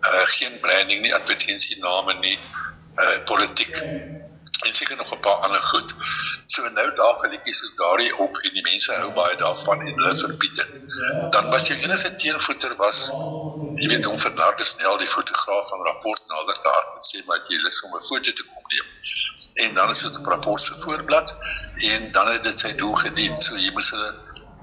Uh, 0.00 0.24
geen 0.24 0.60
branding 0.60 1.02
nie, 1.02 1.14
advertensie 1.14 1.78
name 1.80 2.14
nie, 2.20 2.38
uh, 2.96 3.18
politiek 3.24 3.82
en 4.66 4.74
seker 4.74 4.96
nog 4.96 5.12
'n 5.12 5.20
paar 5.20 5.40
ander 5.46 5.62
goed. 5.62 5.94
So 6.46 6.68
nou 6.68 6.94
daar 6.94 7.18
geliedjies 7.18 7.58
soos 7.58 7.74
daardie 7.74 8.16
op 8.16 8.36
en 8.36 8.52
die 8.52 8.62
mense 8.62 8.92
hou 8.92 9.10
baie 9.12 9.36
daarvan 9.36 9.80
en 9.80 9.94
hulle 9.94 10.16
verbied 10.16 10.54
dit. 10.54 10.80
Dan 11.30 11.50
was 11.50 11.66
jou 11.68 11.78
enigste 11.78 12.16
teenvoeter 12.16 12.76
was 12.76 13.10
jy 13.74 13.88
weet 13.88 14.06
om 14.06 14.18
vir 14.18 14.34
Darke 14.34 14.64
snel 14.64 14.96
die 14.96 15.08
fotograaf 15.08 15.68
van 15.68 15.84
rapport 15.88 16.22
nader 16.26 16.58
te 16.58 16.68
hard 16.68 16.88
en 16.94 17.06
sê 17.10 17.22
maar 17.26 17.40
jy 17.48 17.60
lus 17.62 17.82
om 17.82 17.94
'n 17.94 18.06
foto 18.08 18.32
te 18.32 18.44
kom 18.50 18.64
neem. 18.72 18.88
En 19.54 19.74
dan 19.74 19.90
is 19.90 20.02
dit 20.02 20.18
'n 20.18 20.24
rapport 20.24 20.60
se 20.60 20.74
voorblad 20.74 21.36
en 21.92 22.12
dan 22.12 22.32
het 22.32 22.42
dit 22.42 22.58
sy 22.58 22.74
doel 22.74 22.94
gedien. 22.94 23.40
So 23.40 23.56
jy 23.56 23.70
moet 23.72 23.90
hulle 23.90 24.12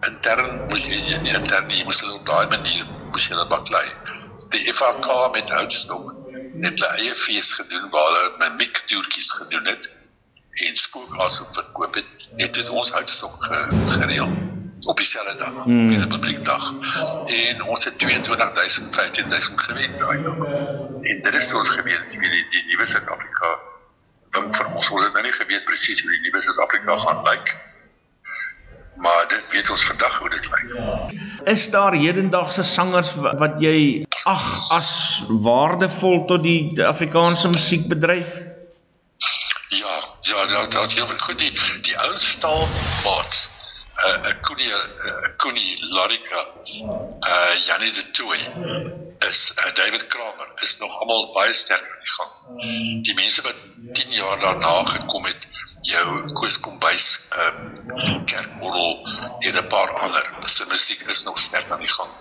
intern 0.07 0.67
moet 0.67 0.85
jy 0.85 1.19
nie 1.21 1.33
intern 1.33 1.69
jy 1.69 1.83
moet 1.83 1.99
hulle 1.99 2.13
op 2.13 2.25
daai 2.25 2.47
manier 2.47 2.85
moet 3.11 3.21
jy 3.21 3.35
hulle 3.35 3.47
baklei. 3.47 3.87
Die 4.49 4.73
FAK 4.73 5.31
met 5.31 5.49
houtstok 5.49 6.24
het 6.61 6.79
hulle 6.79 6.97
eie 7.03 7.13
fees 7.13 7.53
gedoen 7.59 7.89
waar 7.89 8.11
hulle 8.11 8.33
mimiek 8.37 8.77
toertjies 8.77 9.31
gedoen 9.31 9.65
het 9.65 9.93
en 10.65 10.75
spook 10.75 11.17
asook 11.19 11.53
verkoop 11.53 11.95
het 11.99 12.29
het 12.37 12.53
dit 12.53 12.69
ons 12.69 12.93
uitstok 12.93 13.43
gereël 13.85 14.31
op 14.85 14.97
dieselfde 14.97 15.35
dag 15.35 15.63
hmm. 15.63 15.83
op 15.83 15.89
die 15.89 15.99
Republiekdag 15.99 16.73
en 17.25 17.63
ons 17.63 17.83
het 17.83 17.99
22000 17.99 18.95
15000 18.95 19.61
gewen 19.61 19.99
daai 19.99 20.21
dag 20.23 20.59
en 21.01 21.21
dit 21.21 21.33
is 21.33 21.53
ons 21.53 21.69
geweet 21.69 22.09
die 22.09 22.19
die, 22.19 22.45
die 22.49 22.63
nuwe 22.71 22.87
Suid-Afrika 22.87 23.55
dink 24.35 24.55
vir 24.55 24.73
ons 24.73 24.89
ons 24.89 25.03
het 25.03 25.13
nou 25.13 25.23
nie 25.23 25.35
geweet 25.35 25.65
presies 25.65 26.01
hoe 26.01 26.11
die 26.11 26.23
nuwe 26.27 26.41
Suid-Afrika 26.41 26.97
gaan 27.07 27.23
lyk 27.29 27.55
maar 28.95 29.27
dit 29.27 29.43
weet 29.49 29.69
ons 29.69 29.85
vandag 29.91 30.19
hoe 30.19 30.29
dit 30.29 30.49
lyk 30.53 30.65
is 31.55 31.69
daar 31.71 31.93
hedendaagse 31.93 32.63
sangers 32.63 33.15
wat 33.21 33.61
jy 33.61 34.05
ag 34.25 34.45
as 34.71 34.91
waardevol 35.27 36.25
tot 36.25 36.43
die 36.43 36.83
Afrikaanse 36.83 37.49
musiekbedryf 37.49 38.35
Ja, 39.69 40.03
ja, 40.21 40.45
dat 40.45 40.71
dat 40.71 40.91
heel 40.91 41.07
goed 41.07 41.39
die 41.39 41.51
die 41.81 41.97
ou 41.99 42.17
staalmaats. 42.17 43.49
Uh 43.95 44.09
eh, 44.09 44.21
'n 44.21 44.25
eh, 44.25 44.41
Koenie 44.41 44.71
'n 44.73 45.07
uh, 45.07 45.35
Koenie 45.37 45.85
Larika. 45.95 46.45
Uh 47.19 47.53
Janie 47.65 47.91
de 47.91 48.11
Tooi 48.11 48.39
is 49.29 49.53
uh, 49.55 49.73
David 49.73 50.07
Kramer 50.07 50.47
is 50.55 50.77
nog 50.77 50.99
almal 50.99 51.31
baie 51.33 51.53
sterk 51.53 51.81
in 51.81 51.99
die 52.01 52.13
gang. 52.17 52.31
Die 53.03 53.13
mense 53.13 53.41
wat 53.41 53.55
10 53.93 54.11
jaar 54.11 54.39
daarna 54.39 54.85
gekom 54.85 55.25
het, 55.25 55.44
jou 55.85 56.33
Koos 56.33 56.59
Kombuis, 56.59 57.07
ehm 57.29 57.61
uh, 57.95 58.23
Kerkmorrel 58.25 58.93
en 59.39 59.57
'n 59.61 59.67
paar 59.67 59.91
ander. 60.01 60.25
Se 60.45 60.65
musiek 60.67 61.01
is 61.01 61.23
nog 61.23 61.39
sterk 61.39 61.71
aan 61.71 61.85
die 61.85 61.93
gang. 61.97 62.11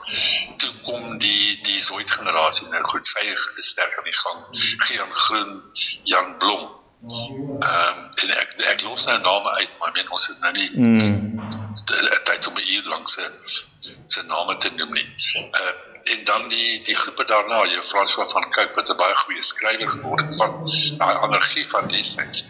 Toe 0.57 0.73
kom 0.83 1.19
die 1.19 1.61
die 1.63 1.81
Zoid 1.81 2.11
generasie 2.11 2.69
nou 2.69 2.85
goed, 2.85 3.07
sy 3.07 3.27
is 3.33 3.51
sterk 3.73 3.99
aan 3.99 4.11
die 4.13 4.21
gang. 4.25 4.41
Gian 4.87 5.15
Groen, 5.15 5.63
Jan 6.05 6.39
Blom 6.39 6.83
Ehm 7.07 7.61
um, 7.61 7.97
en 8.23 8.31
ek 8.33 8.53
ek 8.73 8.83
los 8.83 9.03
nou 9.07 9.17
name 9.21 9.51
uit, 9.61 9.73
maar 9.79 9.91
ek 9.91 9.97
meen 9.99 10.13
ons 10.17 10.27
het 10.31 10.39
nou 10.41 10.53
nie 10.57 10.69
mm. 10.73 11.43
tyd 12.31 12.47
om 12.49 12.57
hier 12.57 12.87
langs 12.89 13.17
se 13.19 13.27
se 14.15 14.23
name 14.29 14.57
te 14.57 14.71
noem 14.79 14.95
nie. 14.97 15.05
Ehm 15.35 15.59
uh, 15.61 15.75
en 16.15 16.25
dan 16.31 16.49
die 16.49 16.81
die 16.85 16.97
groepe 16.97 17.25
daarna, 17.29 17.61
François 17.91 18.29
van 18.31 18.49
Cooke 18.57 18.81
wat 18.81 18.89
'n 18.89 18.97
baie 18.97 19.17
goeie 19.21 19.43
skrywer 19.43 19.89
geword 19.89 20.25
het 20.25 20.37
van 20.41 20.57
daai 21.03 21.17
energie 21.29 21.69
van 21.69 21.89
die 21.93 22.05
sens. 22.05 22.45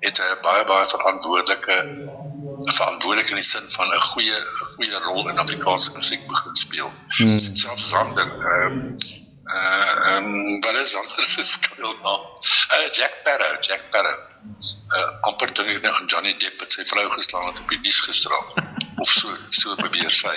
Het 0.00 0.18
'n 0.18 0.42
baie 0.42 0.64
baie 0.64 0.86
verantwoordelike 0.86 1.76
verantwoordelik 2.64 3.30
in 3.30 3.40
die 3.40 3.44
sin 3.44 3.70
van 3.70 3.88
'n 3.94 4.00
goeie 4.00 4.38
goeie 4.74 4.98
rol 4.98 5.28
in 5.28 5.38
Afrikaanse 5.38 5.92
musiek 5.94 6.26
begin 6.26 6.54
speel. 6.54 6.92
Mm. 7.18 7.54
Selfs 7.54 7.88
Sander 7.88 8.26
ehm 8.26 8.72
um, 8.72 8.96
uh 9.48 10.16
um 10.16 10.60
wat 10.60 10.74
is 10.74 10.94
anders 10.94 11.32
se 11.32 11.42
skuld 11.42 12.02
nou 12.02 12.18
uh 12.76 12.90
Jack 12.90 13.12
Sparrow 13.20 13.54
Jack 13.60 13.80
Sparrow 13.86 14.18
uh 14.96 15.10
amper 15.20 15.52
dink 15.52 15.68
ek 15.68 15.82
nou 15.82 15.94
aan 15.94 16.06
Johnny 16.06 16.34
Depp 16.36 16.60
wat 16.60 16.72
sy 16.72 16.84
vrou 16.84 17.10
geslaan 17.10 17.46
het 17.46 17.60
op 17.60 17.68
die 17.68 17.80
nuus 17.80 18.00
gisterand. 18.00 18.54
Of 19.02 19.10
so 19.10 19.36
so 19.48 19.74
probeer 19.74 20.10
sy. 20.10 20.36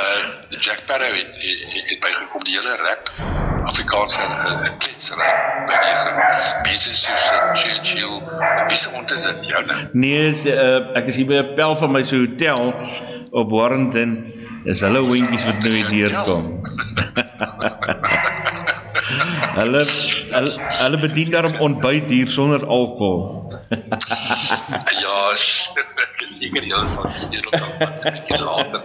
Uh 0.00 0.20
Jack 0.60 0.82
Sparrow 0.84 1.14
het, 1.16 1.36
het, 1.36 1.64
het, 1.72 1.84
het 1.92 2.00
bygekom. 2.00 2.44
Die 2.44 2.58
hele 2.58 2.76
rap 2.76 3.08
Afrikaanse 3.64 4.20
uh, 4.20 4.68
kletsery 4.78 5.30
beweging. 5.66 6.18
Mense 6.64 6.94
soos 6.94 7.30
Churchill. 7.54 8.20
Is 8.70 8.88
ont 8.96 9.10
is 9.10 9.26
dit 9.28 9.50
jou 9.52 9.62
nou 9.66 9.78
nee 9.92 10.30
uh, 10.52 10.96
ek 10.98 11.10
is 11.12 11.20
hier 11.20 11.28
by 11.28 11.40
'n 11.42 11.54
pel 11.58 11.76
van 11.82 11.92
my 11.92 12.02
so 12.02 12.22
hotel 12.24 12.72
op 13.30 13.50
Warrington. 13.50 14.18
Is 14.64 14.80
hulle 14.84 15.00
hondjies 15.00 15.44
wat 15.48 15.62
nou 15.64 15.72
hier 15.72 15.88
deurkom. 15.88 16.60
hulle 19.60 19.84
hulle 20.32 20.68
hulle 20.80 20.98
bedien 21.02 21.30
daarom 21.34 21.56
ontbyt 21.66 22.10
hier 22.12 22.30
sonder 22.30 22.64
alkohol. 22.66 23.52
ja, 25.04 25.18
ek 26.04 26.24
is 26.24 26.34
seker 26.38 26.66
jy 26.70 26.80
sal 26.90 27.08
hier 27.12 27.46
op 27.50 27.56
'n 27.58 28.12
bietjie 28.16 28.40
later. 28.42 28.80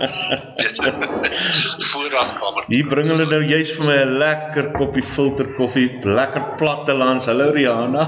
Voorraadkamer. 1.89 2.69
Hier 2.71 2.87
bring 2.91 3.09
hulle 3.11 3.27
nou 3.31 3.41
juist 3.43 3.79
vir 3.79 3.89
my 3.89 3.97
'n 4.03 4.15
lekker 4.23 4.71
koppie 4.77 5.05
filter 5.15 5.51
koffie, 5.57 5.89
lekker 6.03 6.55
plattelands. 6.61 7.29
Hallo 7.31 7.51
Rihanna. 7.51 8.05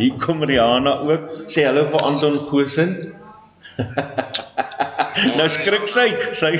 hier 0.00 0.14
kom 0.26 0.44
Rihanna 0.44 0.98
ook. 1.08 1.30
Sê 1.48 1.66
hallo 1.68 1.84
vir 1.94 2.06
Anton 2.10 2.38
Gosen. 2.50 2.96
nou 5.38 5.48
skrik 5.48 5.88
sy, 5.88 6.08
sy 6.34 6.52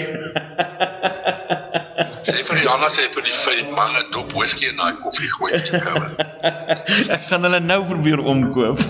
Jana 2.63 2.89
sê 2.95 3.09
vir 3.15 3.25
die 3.27 3.35
vyf 3.35 3.71
manne 3.77 4.03
dop 4.15 4.33
whisky 4.39 4.69
in 4.71 4.79
daai 4.81 4.97
koffie 5.03 5.31
gooi 5.35 5.51
die 5.57 5.81
koue. 5.85 6.09
Ek 7.17 7.29
gaan 7.31 7.47
hulle 7.49 7.61
nou 7.65 7.81
probeer 7.91 8.23
omkoop. 8.33 8.83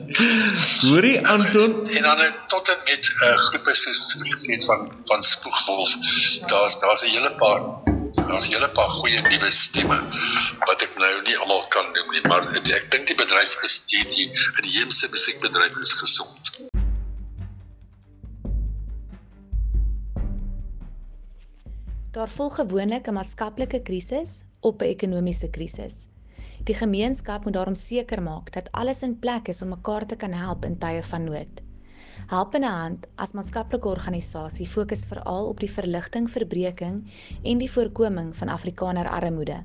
Hoorie 0.84 1.18
Anton, 1.34 1.76
en 1.96 2.08
dan 2.08 2.22
tot 2.52 2.70
en 2.74 2.84
met 2.88 3.10
'n 3.10 3.24
uh, 3.28 3.34
groepe 3.46 3.74
soos 3.82 4.02
gesê 4.20 4.60
van 4.66 4.86
van 5.10 5.26
Spoegwolf, 5.32 5.96
daar's 6.52 6.78
daar's 6.82 7.04
'n 7.04 7.12
hele 7.16 7.32
paar 7.42 7.60
daar's 8.28 8.48
'n 8.48 8.52
hele 8.56 8.70
paar 8.78 8.90
goeie 8.98 9.20
nuwe 9.30 9.50
stemme 9.50 9.98
wat 10.66 10.82
ek 10.86 10.96
nou 11.04 11.14
nie 11.28 11.36
almal 11.38 11.66
kan 11.76 11.86
noem 11.96 12.08
nie, 12.14 12.24
maar 12.28 12.42
ek, 12.56 12.68
ek 12.80 12.90
dink 12.90 13.06
die 13.06 13.20
bedryf 13.24 13.58
is 13.68 13.82
die 13.90 14.04
die 14.14 14.28
die 14.62 14.74
heemse 14.78 15.08
musiekbedryf 15.10 15.76
is 15.86 15.92
gesond. 16.04 16.73
Daar 22.14 22.30
volg 22.30 22.54
gewoonlik 22.54 23.08
'n 23.10 23.14
maatskaplike 23.14 23.78
krisis 23.82 24.32
op 24.60 24.82
'n 24.82 24.90
ekonomiese 24.94 25.48
krisis. 25.50 25.94
Die 26.64 26.74
gemeenskap 26.74 27.44
moet 27.44 27.52
daarom 27.52 27.74
seker 27.74 28.22
maak 28.22 28.52
dat 28.52 28.72
alles 28.72 29.02
in 29.02 29.18
plek 29.18 29.48
is 29.48 29.62
om 29.62 29.68
mekaar 29.68 30.06
te 30.06 30.16
kan 30.16 30.32
help 30.32 30.64
in 30.64 30.78
tye 30.78 31.02
van 31.02 31.24
nood. 31.24 31.62
Helpende 32.26 32.68
Hand 32.68 33.08
as 33.14 33.32
maatskaplike 33.32 33.88
organisasie 33.88 34.66
fokus 34.66 35.04
veral 35.04 35.48
op 35.48 35.60
die 35.60 35.70
verligting, 35.70 36.30
verbreeking 36.30 37.02
en 37.42 37.58
die 37.58 37.70
voorkoming 37.70 38.36
van 38.36 38.48
Afrikaner 38.48 39.08
armoede. 39.08 39.64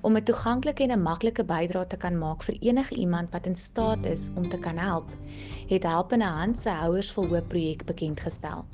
Om 0.00 0.16
'n 0.16 0.22
toeganklike 0.22 0.82
en 0.82 0.92
'n 0.92 1.02
maklike 1.02 1.44
bydrae 1.44 1.86
te 1.86 1.96
kan 1.96 2.18
maak 2.18 2.42
vir 2.42 2.56
enige 2.60 2.94
iemand 2.94 3.30
wat 3.32 3.46
in 3.46 3.56
staat 3.56 4.06
is 4.06 4.30
om 4.34 4.48
te 4.48 4.58
kan 4.58 4.78
help, 4.78 5.10
het 5.68 5.82
Helpende 5.82 6.24
Hand 6.24 6.58
sy 6.58 6.70
Houers 6.70 7.12
vol 7.12 7.28
Hoop 7.28 7.48
projek 7.48 7.84
bekend 7.84 8.20
gestel. 8.20 8.64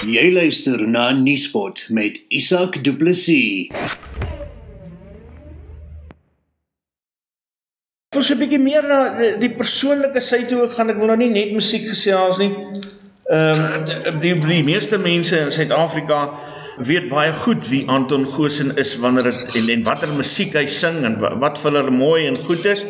Jy 0.07 0.31
luister 0.31 0.87
na 0.87 1.11
Nuuspot 1.11 1.85
met 1.89 2.21
Isak 2.29 2.83
Du 2.83 2.95
Plessis. 2.95 3.67
So 8.15 8.33
'n 8.33 8.39
bietjie 8.39 8.59
meer 8.59 8.87
na 8.87 9.17
die, 9.17 9.37
die 9.37 9.53
persoonlike 9.53 10.21
sy 10.21 10.45
toe 10.49 10.67
gaan 10.73 10.89
ek 10.89 10.97
wil 10.97 11.11
nou 11.11 11.17
nie 11.17 11.29
net 11.29 11.51
musiek 11.53 11.85
gesels 11.85 12.39
nie. 12.41 12.49
Ehm 13.27 13.59
um, 14.07 14.19
die, 14.19 14.37
die 14.39 14.63
meeste 14.63 14.97
mense 14.97 15.37
in 15.37 15.49
Suid-Afrika 15.51 16.29
weet 16.77 17.09
baie 17.11 17.33
goed 17.35 17.65
wie 17.67 17.81
Anton 17.91 18.23
Goosen 18.31 18.69
is 18.79 18.93
wanneer 19.03 19.23
dit 19.27 19.55
en 19.59 19.69
en 19.73 19.81
watter 19.83 20.13
musiek 20.15 20.53
hy 20.55 20.63
sing 20.71 21.01
en 21.03 21.17
wat 21.19 21.59
vir 21.59 21.75
hulle 21.75 21.91
mooi 21.91 22.27
en 22.29 22.37
goed 22.45 22.63
is. 22.71 22.85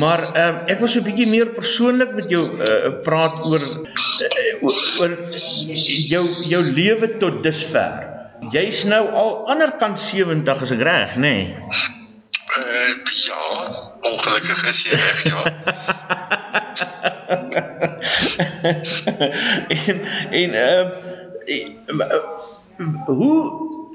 Maar 0.00 0.22
ehm 0.30 0.54
um, 0.54 0.60
ek 0.72 0.80
wil 0.80 0.88
so 0.88 1.02
'n 1.02 1.08
bietjie 1.10 1.28
meer 1.28 1.50
persoonlik 1.52 2.14
met 2.16 2.32
jou 2.32 2.44
uh, 2.48 2.88
praat 3.04 3.44
oor 3.50 3.60
uh, 3.60 4.64
oor 4.64 5.12
jou 6.14 6.24
jou 6.54 6.62
lewe 6.80 7.08
tot 7.20 7.42
dusver. 7.44 8.08
Jy's 8.56 8.84
nou 8.88 9.04
al 9.24 9.32
anderkant 9.52 10.00
70 10.00 10.62
as 10.62 10.72
ek 10.72 10.80
reg, 10.80 11.16
nê? 11.16 11.20
Nee? 11.20 11.44
Uh, 12.56 12.88
ja, 13.26 13.68
ongelukkig 14.00 14.64
is 14.72 14.80
jy 14.88 14.96
reg, 14.96 15.20
ja. 15.28 15.40
en 19.86 20.00
en 20.30 20.50
uh, 20.54 20.84
hoe 23.06 23.40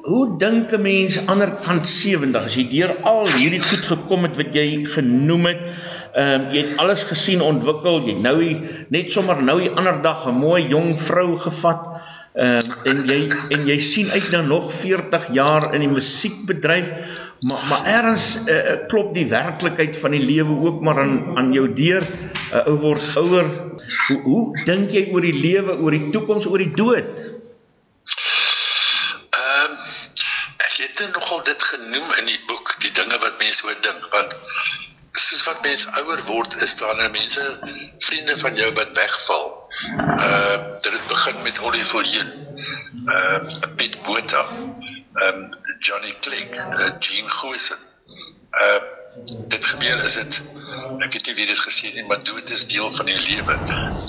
hoe 0.01 0.38
dink 0.38 0.71
'n 0.74 0.81
mens 0.81 1.19
ander 1.25 1.51
kant 1.65 1.89
70 1.89 2.45
as 2.45 2.55
jy 2.55 2.65
deur 2.69 2.95
al 3.05 3.27
hierdie 3.29 3.62
goed 3.62 3.86
gekom 3.86 4.24
het 4.25 4.36
wat 4.38 4.53
jy 4.53 4.86
genoem 4.95 5.45
het 5.45 5.62
ehm 6.12 6.41
um, 6.41 6.48
jy 6.51 6.63
het 6.65 6.79
alles 6.81 7.03
gesien 7.03 7.41
ontwikkel 7.41 8.01
jy 8.07 8.15
nou 8.19 8.39
net 8.89 9.12
sommer 9.12 9.43
nou 9.43 9.60
die 9.62 9.71
ander 9.77 10.01
dag 10.01 10.25
'n 10.27 10.41
mooi 10.41 10.67
jong 10.67 10.98
vrou 10.98 11.38
gevat 11.38 11.86
ehm 12.33 12.57
um, 12.57 12.74
en 12.91 13.05
jy 13.05 13.19
en 13.50 13.67
jy 13.67 13.79
sien 13.79 14.10
uit 14.12 14.31
na 14.31 14.41
nog 14.41 14.74
40 14.74 15.33
jaar 15.33 15.74
in 15.74 15.86
die 15.86 15.93
musiekbedryf 15.93 16.91
maar 17.48 17.62
maar 17.69 17.86
erns 17.86 18.39
uh, 18.45 18.88
klop 18.88 19.13
die 19.13 19.27
werklikheid 19.29 19.98
van 19.98 20.12
die 20.12 20.25
lewe 20.25 20.53
ook 20.65 20.81
maar 20.81 21.00
aan 21.00 21.38
aan 21.38 21.53
jou 21.53 21.74
deur 21.74 22.03
'n 22.51 22.63
ou 22.67 22.77
word 22.86 23.17
ouer 23.17 23.48
hoe 24.08 24.22
hoe 24.27 24.63
dink 24.65 24.91
jy 24.91 25.08
oor 25.12 25.22
die 25.22 25.39
lewe 25.48 25.77
oor 25.79 25.91
die 25.91 26.10
toekoms 26.15 26.46
oor 26.51 26.60
die 26.63 26.75
dood 26.75 27.31
het 31.01 31.14
nogal 31.14 31.44
dit 31.44 31.64
genoem 31.64 32.14
in 32.18 32.25
die 32.25 32.40
boek, 32.48 32.75
die 32.79 32.92
dinge 32.92 33.18
wat 33.24 33.37
mense 33.40 33.66
oor 33.66 33.77
dink, 33.85 34.07
want 34.14 34.35
soos 35.22 35.44
wat 35.48 35.61
mense 35.66 35.90
ouer 36.01 36.22
word, 36.27 36.55
is 36.66 36.75
daar 36.79 36.96
nou 36.96 37.09
mense, 37.14 37.44
vriende 38.05 38.37
van 38.37 38.55
jou 38.55 38.70
wat 38.77 38.94
wegval. 38.98 39.50
Uh, 39.98 40.57
dit 40.81 40.94
het 40.94 41.07
begin 41.07 41.42
met 41.44 41.59
Ollie 41.68 41.85
Voorheen, 41.85 42.31
uh, 43.05 43.40
Piet 43.75 44.01
Bota, 44.07 44.46
um, 45.27 45.44
Johnny 45.79 46.16
Clegg, 46.20 46.57
uh, 46.68 46.90
Gene 47.00 47.29
Goosen. 47.42 47.77
Uh, 48.51 49.00
dit 49.47 49.65
gebeur 49.65 50.03
is 50.05 50.15
het, 50.15 50.41
ek 51.05 51.13
het 51.13 51.25
nie 51.27 51.35
wie 51.35 51.50
dit 51.50 51.59
gesê 51.59 51.91
nie, 51.95 52.05
maar 52.07 52.24
dood 52.24 52.50
is 52.50 52.67
deel 52.67 52.91
van 52.91 53.05
die 53.05 53.19
lewe. 53.19 53.57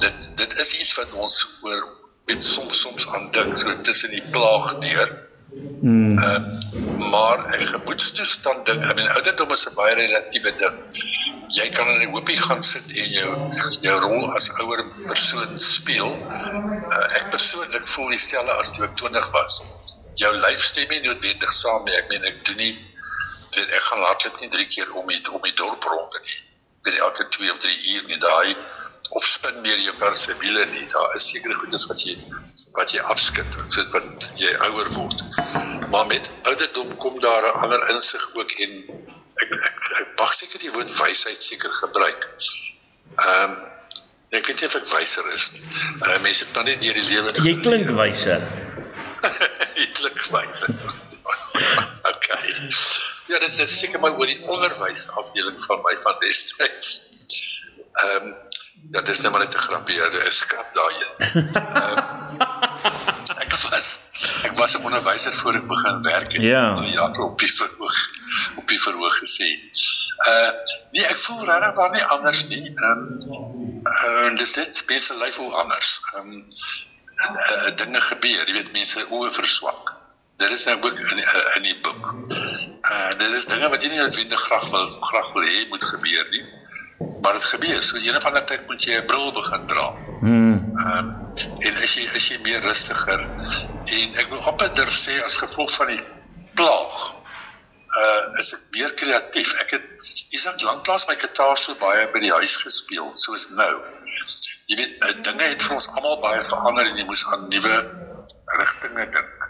Dit, 0.01 0.31
dit 0.37 0.59
is 0.65 0.79
iets 0.79 0.95
wat 1.01 1.15
ons 1.15 1.41
oor, 1.63 1.83
weet, 2.31 2.41
soms, 2.41 2.81
soms 2.81 3.09
aan 3.09 3.31
dink, 3.31 3.57
so 3.57 3.81
tussen 3.81 4.11
die 4.15 4.25
plaag 4.31 4.79
deur, 4.85 5.13
Mm. 5.81 6.19
Uh, 6.19 7.11
maar 7.11 7.39
'n 7.59 7.67
gemoedstoestand 7.67 8.67
ding, 8.67 8.91
I 8.91 8.93
mean 8.95 9.09
ouderdom 9.09 9.51
is 9.51 9.67
'n 9.69 9.75
baie 9.75 9.95
relatiewe 9.95 10.53
ding. 10.63 10.77
Jy 11.49 11.69
kan 11.77 11.89
in 11.89 12.01
'n 12.01 12.13
hoopie 12.15 12.37
gaan 12.37 12.63
sit 12.63 12.87
en 13.03 13.09
jou 13.19 13.31
jou 13.81 13.97
rol 14.01 14.33
as 14.33 14.51
ouer 14.63 14.83
persoon 15.07 15.59
speel. 15.59 16.11
Uh, 16.97 17.19
ek 17.19 17.27
persoonlik 17.31 17.87
voel 17.95 18.09
dieselfde 18.09 18.53
as 18.53 18.73
toe 18.73 18.85
ek 18.85 18.97
20 18.97 19.31
was. 19.37 19.63
Jou 20.15 20.33
lyf 20.37 20.65
stem 20.65 20.89
nie 20.89 21.03
noodwendig 21.09 21.53
saam 21.53 21.85
nie. 21.85 21.97
Ek 22.01 22.09
meen 22.09 22.25
ek 22.25 22.45
doen 22.45 22.57
nie 22.57 22.75
weet 23.57 23.77
ek 23.79 23.85
gaan 23.89 24.07
hardloop 24.07 24.41
nie 24.41 24.49
3 24.49 24.67
keer 24.75 24.95
om 25.01 25.13
die 25.13 25.21
om 25.31 25.43
die 25.43 25.55
dorp 25.61 25.85
rond 25.85 26.19
nie. 26.25 26.41
Vir 26.87 26.99
elke 27.07 27.29
2 27.37 27.53
of 27.53 27.59
3 27.65 27.77
uur 27.95 28.09
nie 28.11 28.19
daai 28.19 28.57
of 29.19 29.25
spin 29.29 29.61
meer 29.61 29.81
jou 29.85 29.95
kar 29.99 30.17
se 30.17 30.35
wiele 30.41 30.65
nie. 30.73 30.87
Daar 30.95 31.17
is 31.17 31.29
sekere 31.31 31.55
goedes 31.61 31.87
wat 31.91 32.05
jy 32.07 32.17
wat 32.79 32.95
jy 32.95 33.03
afskud 33.15 33.59
soos 33.69 33.91
wat 33.93 34.31
jy 34.41 34.55
ouer 34.69 34.89
word. 34.97 35.25
Maar 35.93 36.07
met 36.07 36.31
ouderdom 36.49 36.97
kom 36.97 37.21
daar 37.21 37.47
'n 37.51 37.61
ander 37.67 37.89
insig 37.95 38.25
ook 38.35 38.57
en 38.67 38.73
ek 39.43 39.53
ek, 39.53 39.93
ek 40.01 40.17
mag 40.19 40.33
seker 40.33 40.65
die 40.65 40.73
woord 40.73 40.97
wysheid 41.03 41.45
seker 41.51 41.73
gebruik. 41.83 42.29
Ehm 43.19 43.51
um, 43.51 43.57
ek 44.33 44.47
weet 44.49 44.61
nie 44.61 44.69
of 44.71 44.75
ek 44.81 44.89
wyser 44.89 45.33
is 45.37 45.53
nie. 45.53 45.65
Uh, 46.01 46.19
mense 46.25 46.47
kan 46.53 46.65
net 46.65 46.81
deur 46.81 46.97
die 46.97 47.09
lewe 47.11 47.33
Jy 47.45 47.57
klink 47.61 47.91
wyser. 47.99 48.47
jy 49.81 49.89
klink 49.93 50.23
wyser. 50.33 50.73
okay. 52.13 52.55
Ja, 53.33 53.39
dit 53.41 53.59
is 53.65 53.79
seker 53.81 54.01
my 54.01 54.13
oor 54.19 54.29
die 54.29 54.43
onderwys 54.45 55.09
afdeling 55.21 55.61
van 55.65 55.85
my 55.87 55.95
van 56.07 56.19
destyds. 56.25 56.97
Ehm 58.05 58.27
um, 58.27 58.41
Ja, 58.91 59.01
dit 59.01 59.09
is 59.09 59.21
net 59.21 59.31
maar 59.31 59.41
net 59.41 59.55
'n 59.55 59.59
grappie, 59.59 59.95
ja, 59.95 60.09
dit 60.09 60.25
is 60.27 60.39
skrap 60.39 60.75
daai. 60.75 60.97
Ehm 60.99 62.03
ek 63.45 63.55
was 63.71 63.87
ek 64.43 64.57
was 64.57 64.75
'n 64.77 64.85
onderwyser 64.85 65.35
voor 65.35 65.55
ek 65.55 65.67
begin 65.67 66.03
werk 66.03 66.33
het. 66.33 66.43
Ja. 66.43 66.83
Ja, 66.83 67.11
op 67.11 67.39
die 67.39 67.53
verhoog 67.53 67.99
op 68.57 68.69
die 68.69 68.81
verhoog 68.81 69.19
gesê. 69.19 69.49
Uh 70.29 70.51
nee, 70.91 71.07
ek 71.07 71.17
voel 71.17 71.45
regtig 71.45 71.75
maar 71.75 71.91
nie 71.91 72.05
anders 72.05 72.47
nie. 72.47 72.73
Ehm 72.75 73.07
um, 73.31 73.83
uh, 73.85 74.37
dis 74.37 74.55
net 74.55 74.83
mense 74.87 75.17
lyf 75.17 75.37
hoe 75.37 75.53
anders. 75.53 76.01
Ehm 76.15 76.29
um, 76.29 76.47
uh, 77.51 77.77
dinge 77.77 78.01
gebeur, 78.01 78.47
jy 78.47 78.53
weet 78.53 78.73
mense 78.73 79.07
oë 79.09 79.31
verswak. 79.31 79.95
Dit 80.43 80.51
is 80.59 80.67
ook 80.69 80.99
in 80.99 81.21
die, 81.23 81.29
in 81.57 81.67
die 81.69 81.79
boek. 81.87 82.15
Uh 82.83 83.11
dit 83.19 83.31
is 83.39 83.47
dinge 83.51 83.69
wat 83.71 83.83
jy 83.83 83.93
nie 83.93 84.03
noodwendig 84.03 84.47
graag 84.49 84.71
wil 84.75 84.91
graag 85.11 85.33
wil 85.37 85.47
hê 85.47 85.67
moet 85.71 85.85
gebeur 85.95 86.27
nie 86.35 86.47
maar 87.23 87.33
dit 87.33 87.45
gebeur. 87.45 87.83
So 87.83 87.97
een 87.97 88.17
of 88.17 88.25
ander 88.25 88.45
tyd 88.45 88.67
moet 88.67 88.83
jy 88.83 88.99
'n 88.99 89.07
bril 89.07 89.33
begin 89.33 89.67
dra. 89.67 89.89
Mm. 90.21 90.73
Ehm 90.77 90.99
um, 90.99 91.09
en 91.59 91.75
as 91.87 91.95
jy 91.95 92.05
as 92.17 92.29
jy 92.29 92.39
meer 92.43 92.61
rustiger 92.61 93.21
en 93.99 94.15
ek 94.23 94.29
wil 94.29 94.47
opper 94.53 94.93
sê 95.05 95.23
as 95.25 95.37
gevolg 95.37 95.75
van 95.75 95.87
die 95.95 96.03
plaag 96.55 96.97
uh 98.01 98.41
is 98.41 98.53
ek 98.57 98.63
meer 98.71 98.95
kreatief. 98.95 99.55
Ek 99.65 99.71
het 99.71 99.87
Isak 100.31 100.63
lanklaas 100.63 101.07
my 101.09 101.17
gitaar 101.17 101.57
so 101.59 101.75
baie 101.75 102.09
by 102.13 102.25
die 102.25 102.33
huis 102.33 102.57
gespeel 102.57 103.11
soos 103.11 103.51
nou. 103.51 103.75
Jy 104.67 104.77
weet, 104.77 104.93
uh, 105.05 105.15
dinge 105.23 105.45
het 105.55 105.63
vir 105.63 105.75
ons 105.75 105.89
almal 105.95 106.21
baie 106.21 106.43
verander 106.43 106.87
en 106.87 106.97
jy 106.97 107.05
moes 107.05 107.27
aan 107.27 107.49
nuwe 107.49 107.77
rigtinge 108.59 109.07
dink 109.17 109.42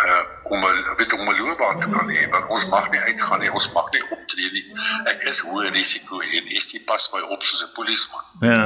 uh 0.00 0.22
om 0.52 0.64
'n 0.64 0.94
weet 0.96 1.12
om 1.12 1.28
'n 1.28 1.38
loopbaan 1.40 1.78
te 1.78 1.88
kan 1.90 2.08
hê 2.10 2.28
want 2.30 2.48
ons 2.48 2.66
mag 2.66 2.90
nie 2.90 3.00
uitgaan 3.00 3.40
nie 3.40 3.52
ons 3.52 3.72
mag 3.72 3.90
nie 3.90 4.02
optree 4.10 4.50
nie. 4.52 4.66
Ek 5.12 5.22
is 5.22 5.40
hoë 5.40 5.70
risiko 5.70 6.20
en 6.20 6.46
is 6.46 6.66
die 6.72 6.82
pas 6.90 7.08
my 7.12 7.20
op 7.20 7.42
soos 7.42 7.62
'n 7.62 7.72
polisieman. 7.74 8.24
Ja. 8.40 8.64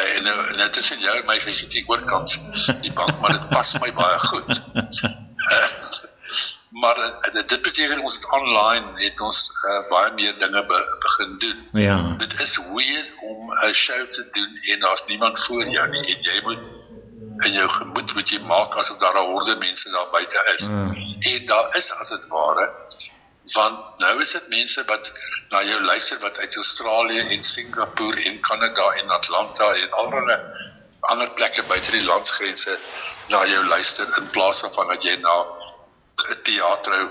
Uh, 0.00 0.16
en 0.16 0.22
nou 0.22 0.56
net 0.56 0.78
as 0.78 0.88
jy 0.88 1.22
my 1.26 1.40
visite 1.40 1.84
oorkant 1.86 2.38
die 2.82 2.92
bank 2.92 3.20
maar 3.20 3.32
dit 3.38 3.48
pas 3.48 3.74
my 3.80 3.92
baie 3.92 4.18
goed. 4.18 4.62
Uh, 4.74 4.86
maar 6.70 6.98
uh, 6.98 7.46
dit 7.46 7.62
beteken 7.62 8.00
ons 8.00 8.14
het 8.14 8.30
online 8.30 8.86
het 8.94 9.20
ons 9.20 9.52
uh, 9.68 9.88
baie 9.88 10.12
meer 10.12 10.38
dinge 10.38 10.66
be, 10.66 10.78
begin 11.00 11.38
doen. 11.38 11.68
Ja. 11.72 12.14
Dit 12.18 12.40
is 12.40 12.56
weird 12.74 13.12
om 13.20 13.38
'n 13.68 13.72
show 13.72 14.06
te 14.06 14.28
doen 14.30 14.56
en 14.72 14.80
daar's 14.80 15.04
niemand 15.06 15.44
voor 15.44 15.66
jou 15.66 15.88
nie 15.88 16.14
en 16.14 16.22
jy 16.22 16.40
moet 16.42 16.70
in 17.44 17.52
jou 17.52 17.68
gemoed 17.68 18.14
moet 18.14 18.28
jy 18.30 18.38
maak 18.38 18.76
asof 18.76 18.98
daar 18.98 19.16
'n 19.16 19.30
horde 19.30 19.56
mense 19.56 19.90
daar 19.90 20.10
buite 20.10 20.40
is. 20.54 20.70
Mm. 20.70 20.94
En 21.20 21.46
daar 21.46 21.76
is 21.76 21.92
as 21.92 22.08
dit 22.08 22.26
ware 22.28 22.68
want 23.52 23.98
nou 23.98 24.20
is 24.20 24.30
dit 24.30 24.48
mense 24.48 24.84
wat 24.84 25.12
na 25.50 25.62
jou 25.62 25.80
luister 25.82 26.18
wat 26.18 26.38
uit 26.38 26.56
Australië 26.56 27.20
en 27.34 27.44
Singapore 27.44 28.24
en 28.24 28.40
Kanada 28.40 28.90
en 29.02 29.10
Atlanta 29.10 29.72
en 29.74 29.92
allerlei 30.02 30.38
ander 31.00 31.30
plekke 31.30 31.62
buite 31.62 31.90
die 31.90 32.04
landsgrense 32.04 32.76
na 33.28 33.44
jou 33.48 33.64
luister 33.66 34.18
in 34.18 34.30
plaas 34.30 34.62
van 34.74 34.92
dat 34.92 35.02
jy 35.02 35.16
na 35.16 35.36
'n 36.30 36.42
teater 36.42 37.10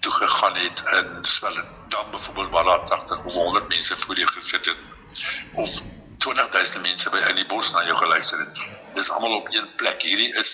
toe 0.00 0.12
gegaan 0.12 0.56
het 0.56 0.82
in 0.98 1.24
Swellendam 1.24 2.10
byvoorbeeld 2.10 2.50
waar 2.50 2.64
daar 2.64 2.86
80 2.86 3.24
of 3.24 3.34
100 3.34 3.68
mense 3.68 3.96
voor 3.96 4.16
jou 4.16 4.28
gesit 4.28 4.64
het 4.66 4.82
of 5.54 5.80
20000 6.20 6.82
mense 6.82 7.10
by 7.10 7.20
in 7.30 7.38
die 7.40 7.46
bos 7.48 7.72
na 7.72 7.84
jou 7.88 7.96
geluister 7.96 8.42
het. 8.42 8.64
Dis 8.94 9.10
almal 9.10 9.38
op 9.40 9.48
een 9.54 9.68
plek. 9.80 10.02
Hierdie 10.02 10.32
is 10.42 10.52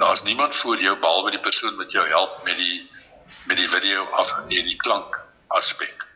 daar's 0.00 0.22
niemand 0.22 0.56
voor 0.56 0.80
jou 0.80 0.96
behalwe 1.00 1.30
die 1.36 1.40
persoon 1.40 1.76
wat 1.76 1.92
jou 1.92 2.06
help 2.08 2.44
met 2.44 2.56
die 2.56 2.88
met 3.46 3.56
die 3.56 3.68
video 3.68 4.04
af 4.18 4.32
en 4.38 4.48
die 4.48 4.76
klank 4.76 5.20
aspek. 5.46 6.06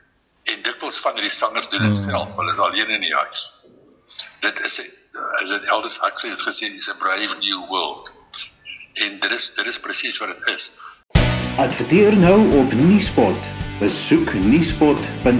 En 0.50 0.62
dikwels 0.62 0.98
van 1.04 1.14
hierdie 1.14 1.30
sangers 1.30 1.68
doen 1.68 1.84
dit 1.84 1.92
hmm. 1.92 2.02
self, 2.10 2.34
hulle 2.36 2.50
is 2.50 2.58
alleen 2.58 2.90
in 2.96 3.04
die 3.04 3.14
huis. 3.14 3.44
Dit 4.40 4.64
is 4.64 4.80
dit 5.52 5.64
elders 5.64 6.00
Huxley 6.00 6.32
het 6.32 6.42
gesê 6.48 6.72
dis 6.72 6.90
'n 6.90 6.98
brave 6.98 7.38
new 7.38 7.66
world. 7.68 8.12
En 9.04 9.18
dit 9.20 9.32
is 9.32 9.52
dit 9.54 9.66
is 9.66 9.80
presies 9.80 10.18
wat 10.18 10.34
dit 10.34 10.54
is. 10.56 10.72
Adverteer 11.56 12.16
nou 12.16 12.56
op 12.56 12.72
Nuuspot. 12.72 13.59
Besoek 13.80 14.34
nuuspot.co.za 14.44 15.34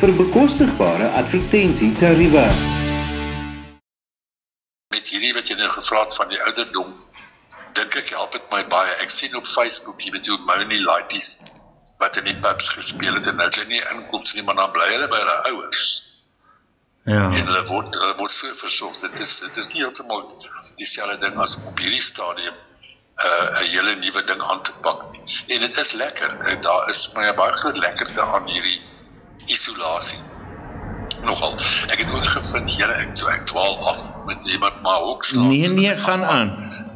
vir 0.00 0.10
bekostigbare 0.18 1.06
advertensietariewe. 1.20 2.42
Met 4.90 5.06
hierdie 5.06 5.30
wat 5.36 5.46
jy 5.46 5.56
nou 5.60 5.70
gevra 5.70 6.00
het 6.02 6.16
van 6.18 6.28
die 6.32 6.40
ouderdom 6.42 6.90
dink 7.78 7.94
ek 8.00 8.10
help 8.16 8.34
dit 8.34 8.42
my 8.50 8.62
baie. 8.74 8.90
Ek 9.04 9.10
sien 9.14 9.38
op 9.38 9.46
Facebook, 9.46 10.02
jy 10.02 10.10
weet 10.16 10.26
hoe 10.32 10.40
Moni 10.48 10.80
Lighties 10.82 11.28
wat 12.02 12.18
in 12.18 12.26
die 12.26 12.38
pubs 12.42 12.72
gespeel 12.74 13.14
het 13.20 13.30
en 13.30 13.38
nou 13.38 13.46
hulle 13.46 13.68
nie 13.70 13.84
inkomste 13.94 14.34
nie, 14.34 14.44
maar 14.48 14.58
dan 14.58 14.74
bly 14.74 14.88
hulle 14.96 15.06
by 15.14 15.22
hulle 15.22 15.38
ouers. 15.52 15.86
Ja. 17.06 17.30
En 17.30 17.38
hulle 17.52 17.64
word 17.70 17.94
hulle 18.02 18.18
word 18.18 18.34
so 18.34 18.50
versorg. 18.64 18.98
Dit 19.06 19.22
is 19.22 19.38
dit 19.46 19.62
is 19.62 19.70
nie 19.76 19.86
heeltemal 19.86 20.26
dieselfde 20.82 21.22
ding 21.22 21.38
as 21.46 21.54
op 21.62 21.78
hierdie 21.78 22.02
stadium 22.02 22.58
uh, 23.16 23.60
'n 23.60 23.64
hele 23.64 23.94
nuwe 23.94 24.24
ding 24.24 24.42
aan 24.42 24.62
te 24.62 24.72
pak. 24.80 25.02
En 25.46 25.60
dit 25.60 25.78
is 25.78 25.92
lekker. 25.92 26.36
En 26.38 26.60
daar 26.60 26.88
is 26.88 27.10
my 27.14 27.34
baie 27.34 27.52
groot 27.52 27.78
lekkerte 27.78 28.22
aan 28.22 28.48
hierdie 28.48 28.82
isolasie. 29.46 30.18
Nogal. 31.20 31.58
Ek 31.86 31.98
het 31.98 32.10
ook 32.10 32.24
gevind, 32.24 32.76
Here, 32.76 32.92
ek 32.92 33.14
toe 33.14 33.30
ek 33.30 33.46
dwaal 33.46 33.86
af 33.88 34.08
met 34.26 34.44
iemand 34.44 34.82
maar 34.82 35.00
ook 35.00 35.24
slaan. 35.24 35.48
Nee 35.48 35.68
nee, 35.68 35.96
gaan 35.96 36.24
aan. 36.24 36.50
aan 36.50 36.92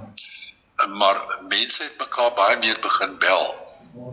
maar 0.98 1.40
mense 1.48 1.82
het 1.82 1.94
mekaar 1.98 2.32
baie 2.34 2.58
meer 2.58 2.76
begin 2.80 3.18
bel. 3.18 3.54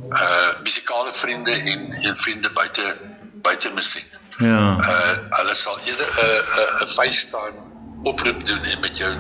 Uh 0.10 0.60
musikale 0.62 1.14
vriende 1.14 1.52
en 1.52 1.92
en 1.92 2.18
vriende 2.18 2.50
buite 2.50 2.98
buite 3.42 3.70
musiek. 3.70 4.08
Ja. 4.38 4.78
Uh 4.80 5.18
hulle 5.30 5.54
sal 5.56 5.78
eerder 5.86 6.08
'n 6.08 6.42
'n 6.60 6.84
'n 6.84 6.88
FaceTime 6.88 7.73
oproep 8.04 8.46
doen 8.46 8.64
en 8.64 8.80
met 8.80 8.98
jou 8.98 9.12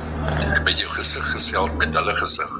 met 0.63 0.79
jou 0.79 0.89
gesig 0.89 1.29
gesels 1.31 1.75
met 1.81 1.93
hulle 1.99 2.15
gesig. 2.15 2.57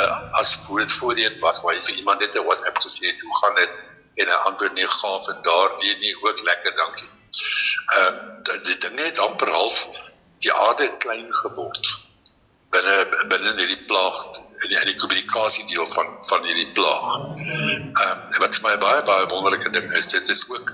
Uh 0.00 0.40
as 0.40 0.54
hoe 0.66 0.78
dit 0.80 0.92
voorheen 0.92 1.38
was 1.44 1.60
waar 1.62 1.74
jy 1.74 1.82
vir 1.88 2.02
iemand 2.02 2.20
net 2.20 2.36
'n 2.36 2.44
WhatsApp 2.48 2.82
gesê 2.84 3.06
het, 3.12 3.20
hoe 3.20 3.38
gaan 3.38 3.54
dit 3.54 3.82
en 4.14 4.28
'n 4.28 4.42
antwoord 4.50 4.74
nie 4.74 4.86
gaaf 4.86 5.28
en 5.28 5.42
daar 5.42 5.70
weet 5.80 6.00
nie 6.00 6.14
ook 6.22 6.42
lekker 6.50 6.76
dankie. 6.82 7.10
Uh 7.98 8.12
die 8.68 8.78
dinge 8.78 9.02
het 9.02 9.18
amper 9.18 9.50
half 9.50 9.88
die 10.38 10.52
aarde 10.52 10.96
klein 10.96 11.34
geword 11.42 11.96
binne 12.74 12.96
binne 13.28 13.52
hierdie 13.58 13.84
plaag 13.90 14.18
in 14.62 14.68
die, 14.68 14.84
die 14.84 14.96
kommunikasie 15.02 15.66
deel 15.66 15.90
van 15.96 16.16
van 16.28 16.44
hierdie 16.44 16.72
plaag. 16.76 17.08
Ehm 17.16 18.06
um, 18.06 18.24
wat 18.44 18.54
vir 18.58 18.68
my 18.68 18.76
baie 18.86 19.02
baie 19.08 19.26
wonderlike 19.32 19.70
ding 19.76 19.92
is, 20.00 20.12
dit 20.14 20.28
is 20.28 20.44
ook 20.50 20.72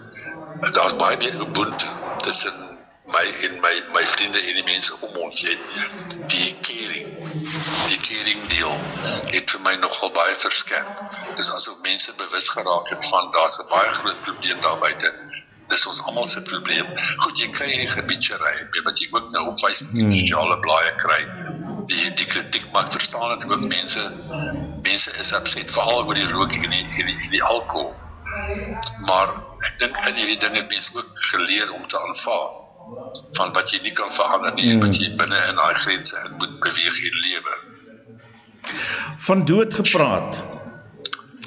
daar's 0.73 0.97
baie 0.97 1.17
meer 1.23 1.41
ubuntu 1.47 1.89
tussen 2.27 2.66
my 3.07 3.27
en 3.47 3.61
my 3.61 3.75
my 3.95 4.05
vriende 4.07 4.41
en 4.41 4.55
die 4.55 4.65
mense 4.65 4.95
om 5.01 5.19
ons 5.27 5.43
het 5.47 5.75
die 6.33 6.53
caring 6.69 7.11
die 7.91 8.01
caring 8.09 8.47
deel 8.53 8.79
het 9.35 9.51
vir 9.51 9.63
my 9.67 9.75
nogal 9.83 10.11
baie 10.11 10.35
verskerp. 10.35 11.03
Dis 11.39 11.51
asof 11.55 11.83
mense 11.87 12.15
bewus 12.19 12.49
geraak 12.55 12.91
het 12.95 13.05
van 13.11 13.31
daar's 13.37 13.59
'n 13.63 13.69
baie 13.75 13.93
groot 13.99 14.23
probleem 14.23 14.61
daar 14.61 14.79
buite 14.79 15.13
dis 15.69 15.87
ons 15.87 16.03
almal 16.03 16.27
se 16.27 16.43
probleem. 16.43 16.87
Goed, 17.23 17.39
jy 17.39 17.49
kry 17.51 17.67
hierdie 17.71 17.91
gebiedsry, 17.91 18.55
wat 18.85 19.01
jy 19.01 19.09
ook 19.11 19.31
nou 19.35 19.47
op 19.51 19.59
Facebook 19.59 19.97
en 19.97 20.07
hmm. 20.07 20.19
sosiale 20.19 20.59
blaaie 20.67 20.93
kry. 21.03 21.21
Die 21.91 22.13
die 22.21 22.27
kritiek 22.27 22.69
maak 22.75 22.93
verstaan 22.93 23.29
dat 23.35 23.47
ook 23.51 23.67
mense 23.67 24.03
mense 24.83 25.11
is 25.23 25.33
opset 25.33 25.71
veral 25.71 26.07
oor 26.07 26.15
die 26.15 26.29
rook 26.31 26.53
en 26.53 26.71
die 26.71 26.85
en 26.85 27.11
die, 27.11 27.19
die 27.31 27.43
alkohol. 27.43 27.95
Maar 29.09 29.35
ek 29.71 29.83
dink 29.83 29.99
in 30.11 30.23
hierdie 30.23 30.39
dinge 30.47 30.67
mense 30.71 30.95
ook 30.95 31.27
geleer 31.33 31.73
om 31.73 31.87
te 31.87 31.99
aanvaar 31.99 32.66
van 33.39 33.53
wat 33.53 33.71
jy 33.71 33.81
nie 33.83 33.93
kan 33.93 34.13
verander 34.13 34.55
nie 34.55 34.71
en 34.73 34.81
wat 34.81 34.99
jy 35.01 35.13
binne 35.19 35.39
in 35.51 35.61
daai 35.61 35.75
grense 35.75 36.17
in 36.27 36.37
moet 36.41 36.59
beweeg 36.61 37.01
en 37.09 37.21
lewe. 37.29 37.55
Van 39.29 39.45
dood 39.45 39.75
gepraat. 39.75 40.43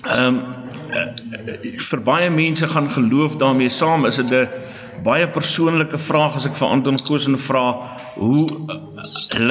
Ehm 0.04 0.26
um, 0.26 0.42
vir 1.90 2.02
baie 2.02 2.30
mense 2.34 2.68
gaan 2.68 2.90
geloof 2.90 3.36
daarmee 3.36 3.70
saam 3.70 4.06
is 4.06 4.16
dit 4.16 4.32
'n 4.32 4.48
baie 5.04 5.28
persoonlike 5.28 5.98
vraag 5.98 6.36
as 6.36 6.46
ek 6.46 6.56
vir 6.56 6.68
Anton 6.68 7.00
Goosen 7.00 7.38
vra 7.38 7.66
hoe 8.16 8.46
uh, 8.50 8.78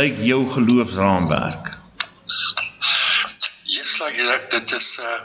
lyk 0.01 0.19
jou 0.31 0.43
geloofsraamwerk 0.57 1.71
Yes 3.65 4.01
like 4.03 4.23
that 4.31 4.51
dit 4.51 4.73
is 4.73 4.89
uh, 4.99 5.21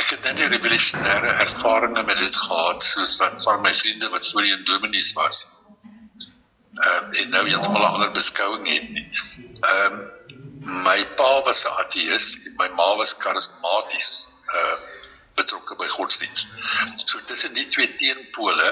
ek 0.00 0.06
het 0.10 0.22
net 0.24 0.38
'n 0.38 0.52
revolusionêre 0.56 1.30
ervarings 1.44 2.02
met 2.10 2.18
dit 2.18 2.36
gehad 2.36 2.82
soos 2.82 3.16
wat 3.22 3.42
van 3.44 3.60
my 3.62 3.74
vriende 3.74 4.08
wat 4.08 4.30
voorheen 4.32 4.64
dominees 4.64 5.12
was 5.12 5.46
uh, 6.74 7.20
en 7.20 7.28
nou 7.30 7.44
hulle 7.48 7.68
'n 7.68 7.92
ander 7.92 8.10
beskouing 8.10 8.68
het 8.68 8.88
nie 8.90 9.08
ehm 9.60 9.92
um, 9.92 10.10
my 10.84 11.04
pa 11.18 11.42
was 11.42 11.64
'n 11.64 11.74
ateïs 11.84 12.26
en 12.46 12.54
my 12.56 12.68
ma 12.68 12.96
was 12.96 13.16
karismaties 13.16 14.10
uh 14.54 14.78
betrokke 15.34 15.76
by 15.80 15.88
godsdienst. 15.88 16.48
So 17.04 17.18
tussen 17.24 17.54
die 17.54 17.68
twee 17.68 17.94
teenpole 17.94 18.68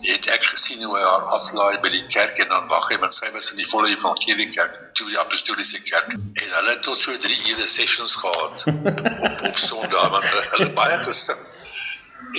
het 0.00 0.26
ek 0.32 0.44
gesien 0.52 0.82
hoe 0.82 0.94
hy 0.96 1.02
haar 1.04 1.26
aflaai 1.36 1.80
by 1.84 1.90
die 1.92 2.06
kerk 2.12 2.38
en 2.44 2.52
dan 2.52 2.68
wag 2.72 2.88
hy 2.92 2.96
want 3.02 3.14
sy 3.16 3.28
was 3.34 3.50
in 3.52 3.60
die 3.60 3.68
volle 3.68 3.90
evangelie 3.92 4.48
kerk, 4.52 4.78
toe 4.96 5.08
die 5.10 5.18
apostoliese 5.20 5.82
kerk 5.84 6.14
en 6.16 6.54
hulle 6.56 6.72
het 6.72 6.82
tot 6.86 7.00
so 7.00 7.16
3 7.26 7.38
ure 7.52 7.66
sessions 7.68 8.16
gehad 8.22 8.64
op, 8.72 9.44
op 9.50 9.60
Sondag 9.66 10.08
want 10.16 10.30
hulle 10.54 10.70
baie 10.78 10.98
gesing. 11.04 11.44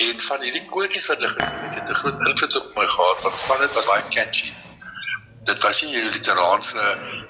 En 0.07 0.25
van 0.25 0.43
hierdie 0.45 0.65
koortjies 0.69 1.07
wat 1.11 1.21
hulle 1.21 1.33
gesing 1.37 1.61
het, 1.67 1.79
het 1.81 1.89
'n 1.89 2.01
groot 2.01 2.27
invloed 2.33 2.59
op 2.63 2.75
my 2.81 2.87
gehad 2.97 3.29
want 3.29 3.39
van 3.47 3.65
dit 3.65 3.79
was 3.79 3.89
baie 3.93 4.05
catchy. 4.17 4.53
Dit 5.45 5.63
was 5.63 5.81
nie 5.81 5.95
jou 5.95 6.09
literaanse 6.09 6.83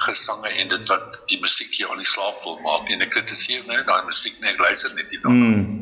gesange 0.04 0.50
en 0.50 0.67
dit 0.74 0.89
wat 0.91 1.21
die 1.32 1.39
musiek 1.39 1.74
jou 1.80 1.91
aan 1.91 2.02
die 2.04 2.10
slaap 2.10 2.43
wil 2.43 2.60
maak 2.65 2.89
nie. 2.89 3.00
Ek 3.00 3.13
kritiseer 3.13 3.63
nou 3.69 3.80
daai 3.88 4.04
musiek 4.10 4.39
net 4.43 4.60
luister 4.60 4.93
net 4.97 5.12
hierna. 5.15 5.32
Mm 5.32 5.82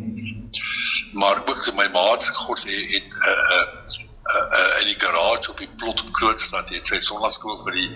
maar 1.12 1.42
ook 1.46 1.74
my 1.74 1.88
maats 1.92 2.30
God 2.30 2.60
sê 2.60 2.76
het 2.94 3.14
'n 3.14 3.30
uh, 3.30 3.34
'n 3.34 4.02
uh, 4.02 4.36
uh, 4.36 4.60
uh, 4.60 4.82
in 4.82 4.86
die 4.86 5.00
garage 5.00 5.52
op 5.52 5.58
die 5.58 5.70
plot 5.78 6.04
in 6.04 6.12
Kroonstad 6.12 6.70
het 6.70 6.88
sy 6.88 7.00
sonnaskool 7.00 7.58
vir 7.64 7.74
die 7.74 7.90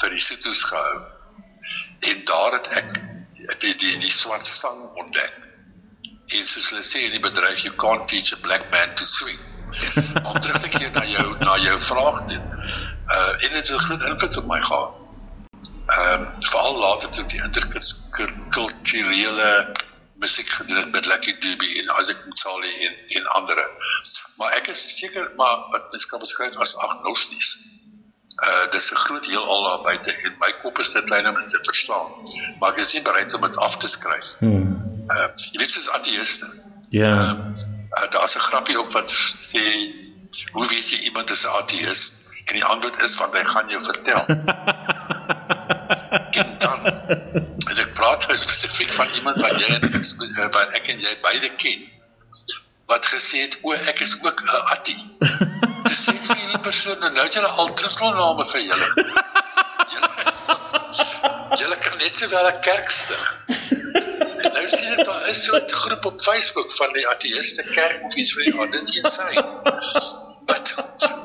vir 0.00 0.10
die 0.10 0.20
situs 0.20 0.62
gehou. 0.62 1.02
En 2.10 2.24
daar 2.24 2.52
het 2.52 2.68
ek 2.80 2.90
die 3.58 3.74
die 3.74 3.96
die 3.98 4.10
swart 4.10 4.44
sang 4.44 4.80
ontdek. 5.02 5.34
En 6.26 6.46
soos 6.46 6.70
hulle 6.70 6.82
sê 6.82 7.04
in 7.06 7.16
die 7.16 7.26
bedryf 7.28 7.64
you 7.66 7.74
can't 7.76 8.08
teach 8.08 8.32
a 8.32 8.36
black 8.36 8.70
man 8.70 8.94
to 8.94 9.04
swing. 9.04 9.38
Om 10.28 10.40
terug 10.40 10.60
te 10.60 10.68
keer 10.68 10.90
na 10.92 11.04
jou 11.04 11.28
na 11.38 11.56
jou 11.58 11.78
vraag 11.78 12.24
toe. 12.26 12.42
Uh 13.08 13.44
en 13.44 13.48
dit 13.50 13.52
het 13.52 13.70
'n 13.70 13.78
groot 13.78 14.00
invloed 14.00 14.36
op 14.36 14.46
my 14.46 14.62
gehad. 14.62 14.92
Ehm 15.86 16.20
um, 16.20 16.28
veral 16.40 16.78
later 16.78 17.08
toe 17.08 17.26
die 17.26 17.42
interkulturele 17.42 19.76
musiek 20.14 20.48
gedoen 20.48 20.76
het 20.76 20.92
met 20.92 21.06
Lucky 21.06 21.38
Dube 21.38 21.78
en 21.78 22.00
Isaac 22.00 22.24
Mtsali 22.26 22.86
en 22.86 22.94
en 23.06 23.26
ander. 23.26 23.70
Maar 24.36 24.52
ek 24.52 24.66
is 24.66 24.98
seker 24.98 25.30
maar 25.36 25.56
wat 25.70 25.90
mens 25.90 26.06
kan 26.06 26.18
beskryf 26.18 26.56
as 26.56 26.76
agnosties. 26.76 27.60
Uh 28.44 28.70
dis 28.70 28.92
'n 28.92 29.02
groot 29.04 29.26
heelal 29.26 29.62
daar 29.62 29.82
buite 29.82 30.12
en 30.12 30.34
my 30.38 30.52
kop 30.62 30.78
is 30.78 30.90
te 30.90 31.02
klein 31.02 31.28
om 31.28 31.34
dit 31.34 31.48
te 31.48 31.58
verstaan. 31.62 32.06
Maar 32.58 32.70
ek 32.70 32.76
is 32.76 32.92
nie 32.92 33.02
bereid 33.02 33.34
om 33.34 33.40
dit 33.40 33.56
af 33.56 33.76
te 33.76 33.88
skryf. 33.88 34.34
Hmm. 34.38 35.06
Uh 35.08 35.28
jy 35.52 35.58
weet 35.58 35.70
soos 35.70 35.88
ateïste. 35.88 36.46
Ja. 36.88 36.90
Yeah. 36.90 37.30
Uh, 37.30 38.02
uh 38.02 38.10
daar's 38.10 38.36
'n 38.36 38.48
grappie 38.50 38.78
ook 38.78 38.92
wat 38.92 39.10
sê 39.50 39.64
hoe 40.52 40.66
weet 40.68 40.90
jy 40.90 40.98
iemand 40.98 41.30
is 41.30 41.44
'n 41.44 41.56
ateïst? 41.62 42.17
En 42.48 42.56
die 42.56 42.64
antwoord 42.64 42.96
is 43.04 43.14
want 43.20 43.34
hy 43.36 43.44
gaan 43.44 43.68
jou 43.68 43.82
vertel. 43.84 44.24
en 46.40 46.54
dan 46.58 46.86
en 46.88 47.76
ek 47.84 47.92
praat 47.98 48.24
nou 48.28 48.38
spesifiek 48.40 48.92
van 48.92 49.12
iemand 49.20 49.40
wat 49.44 49.60
jy 49.60 49.68
en 49.76 49.84
ek, 49.90 50.00
eh, 50.00 50.48
wat 50.56 50.76
ek 50.80 50.90
en 50.94 51.04
jy 51.04 51.14
beide 51.24 51.52
ken 51.60 51.86
wat 52.88 53.06
gesê 53.06 53.44
het 53.44 53.58
o 53.62 53.74
ek 53.76 54.00
is 54.00 54.16
ook 54.22 54.42
'n 54.42 54.48
attie. 54.74 55.02
Dis 55.88 56.00
sê 56.06 56.14
vir 56.28 56.36
die 56.52 56.62
persoon 56.68 56.98
nou 57.00 57.24
het 57.24 57.34
jy 57.34 57.42
al 57.42 57.74
terugval 57.80 58.12
name 58.16 58.44
vir 58.52 58.60
julle. 58.60 58.88
Julle 61.60 61.76
kan 61.84 61.98
net 61.98 62.16
sowel 62.16 62.48
'n 62.48 62.60
kerk 62.60 62.90
stig. 62.90 63.24
En 64.44 64.52
nou 64.56 64.68
sien 64.68 64.92
ek 64.96 65.04
daar 65.04 65.28
is 65.28 65.44
so 65.44 65.56
'n 65.56 65.68
groep 65.82 66.04
op 66.12 66.20
Facebook 66.28 66.72
van 66.72 66.92
die 66.92 67.08
ateïste 67.08 67.62
kerk 67.62 68.04
of 68.04 68.14
iets 68.14 68.32
van 68.32 68.42
die 68.42 68.60
aard. 68.60 68.72
Dis 68.72 68.96
insane. 68.96 69.44
But 69.64 69.74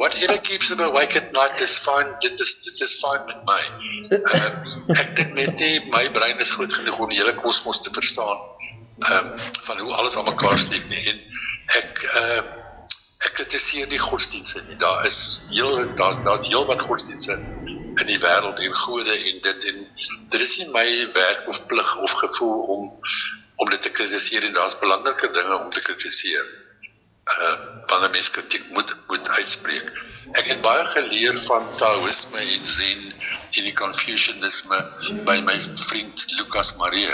whatever 0.03 0.37
keeps 0.37 0.69
them 0.69 0.81
awake 0.81 1.15
at 1.15 1.31
night 1.33 1.61
is 1.61 1.77
fine. 1.79 2.09
Dit 2.19 2.39
is 2.45 2.51
dit 2.63 2.81
is 2.85 2.95
fine 3.03 3.23
met 3.29 3.43
my. 3.49 3.61
Uh, 4.17 4.97
ek 5.01 5.13
dink 5.19 5.37
net 5.37 5.61
nie 5.61 5.75
my 5.93 6.03
brein 6.17 6.41
is 6.43 6.51
goed 6.57 6.75
genoeg 6.75 6.99
om 7.05 7.13
die 7.13 7.21
hele 7.21 7.35
kosmos 7.39 7.79
te 7.85 7.93
verstaan. 7.95 8.41
Um, 9.11 9.31
van 9.67 9.79
hoe 9.79 9.93
alles 9.99 10.17
aan 10.19 10.27
mekaar 10.27 10.59
steek 10.65 10.83
nie. 10.91 11.05
En 11.13 11.23
ek 11.79 12.03
uh 12.23 12.43
ek 13.23 13.37
kritiseer 13.37 13.87
die 13.87 14.01
godsdienste 14.03 14.59
nie. 14.67 14.75
Daar 14.81 15.05
is 15.07 15.17
heel 15.49 15.77
daar's 15.99 16.19
daar's 16.25 16.49
heel 16.51 16.65
wat 16.67 16.83
godsdienste 16.83 17.37
in 17.37 18.09
die 18.09 18.19
wêreld 18.19 18.59
en 18.65 18.75
gode 18.75 19.15
en 19.29 19.39
dit 19.45 19.69
en 19.71 19.85
dit 20.33 20.43
is 20.47 20.57
nie 20.59 20.67
my 20.73 20.87
werk 21.15 21.47
of 21.53 21.61
plig 21.71 21.93
of 22.03 22.17
gevoel 22.25 22.67
om 22.75 22.89
om 23.63 23.71
dit 23.71 23.81
te 23.87 23.93
kritiseer 23.95 24.49
en 24.49 24.59
daar's 24.59 24.75
belangriker 24.83 25.31
dinge 25.39 25.61
om 25.61 25.71
te 25.71 25.85
kritiseer. 25.87 26.43
Uh 27.23 27.71
wanneer 27.87 28.09
mens 28.09 28.29
kritiek 28.29 28.69
moet 28.69 28.95
moet 29.07 29.29
uitspreek. 29.29 29.91
Ek 30.31 30.47
het 30.47 30.61
baie 30.61 30.85
geleer 30.85 31.39
van 31.41 31.67
Taoïsme 31.77 32.39
en 32.39 32.67
Zen 32.67 33.03
en 33.51 33.63
die 33.69 33.73
Confucianisme 33.73 34.79
by 35.27 35.39
my 35.45 35.59
vriend 35.61 36.25
Lucas 36.39 36.75
Marie. 36.81 37.13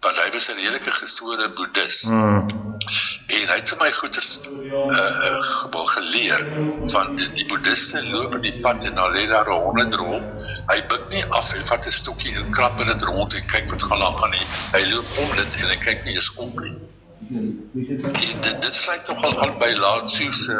Want 0.00 0.16
hy 0.24 0.30
was 0.32 0.48
'n 0.48 0.56
redelike 0.62 0.90
gesore 1.02 1.52
boeddhis. 1.52 2.02
Mm 2.08 2.60
en 2.80 3.48
hy 3.48 3.56
het 3.58 3.70
vir 3.70 3.78
my 3.80 3.88
goeters 3.92 4.30
uh, 4.46 4.98
uh 4.98 5.82
geleer 5.90 6.44
van 6.92 7.14
die, 7.16 7.28
die 7.36 7.46
boeddiste 7.50 8.02
loop 8.06 8.34
in 8.38 8.44
die 8.46 8.54
pad 8.64 8.84
en 8.88 8.96
dan 8.98 9.12
lê 9.14 9.26
daar 9.30 9.48
'n 9.48 9.60
honderdrol 9.66 10.20
hy 10.70 10.78
buig 10.92 11.04
nie 11.14 11.24
af 11.40 11.52
en 11.54 11.64
vat 11.70 11.86
'n 11.86 11.96
stokkie 11.98 12.34
en 12.42 12.50
krap 12.56 12.80
in 12.80 12.90
dit 12.92 13.02
rond 13.10 13.34
en 13.34 13.46
kyk 13.54 13.70
wat 13.70 13.82
gaan 13.90 14.02
aan 14.08 14.30
nie 14.36 14.46
hy 14.76 14.82
loop 14.92 15.18
om 15.24 15.36
dit 15.36 15.60
en 15.62 15.68
hy 15.74 15.78
kyk 15.86 16.04
nie 16.04 16.16
eens 16.16 16.32
om 16.34 16.52
nie 16.64 16.74
dit 17.30 18.62
dit 18.62 18.74
sluit 18.74 19.04
tog 19.04 19.24
al 19.24 19.36
aan 19.44 19.58
by 19.58 19.72
Tzu 20.04 20.32
se 20.32 20.58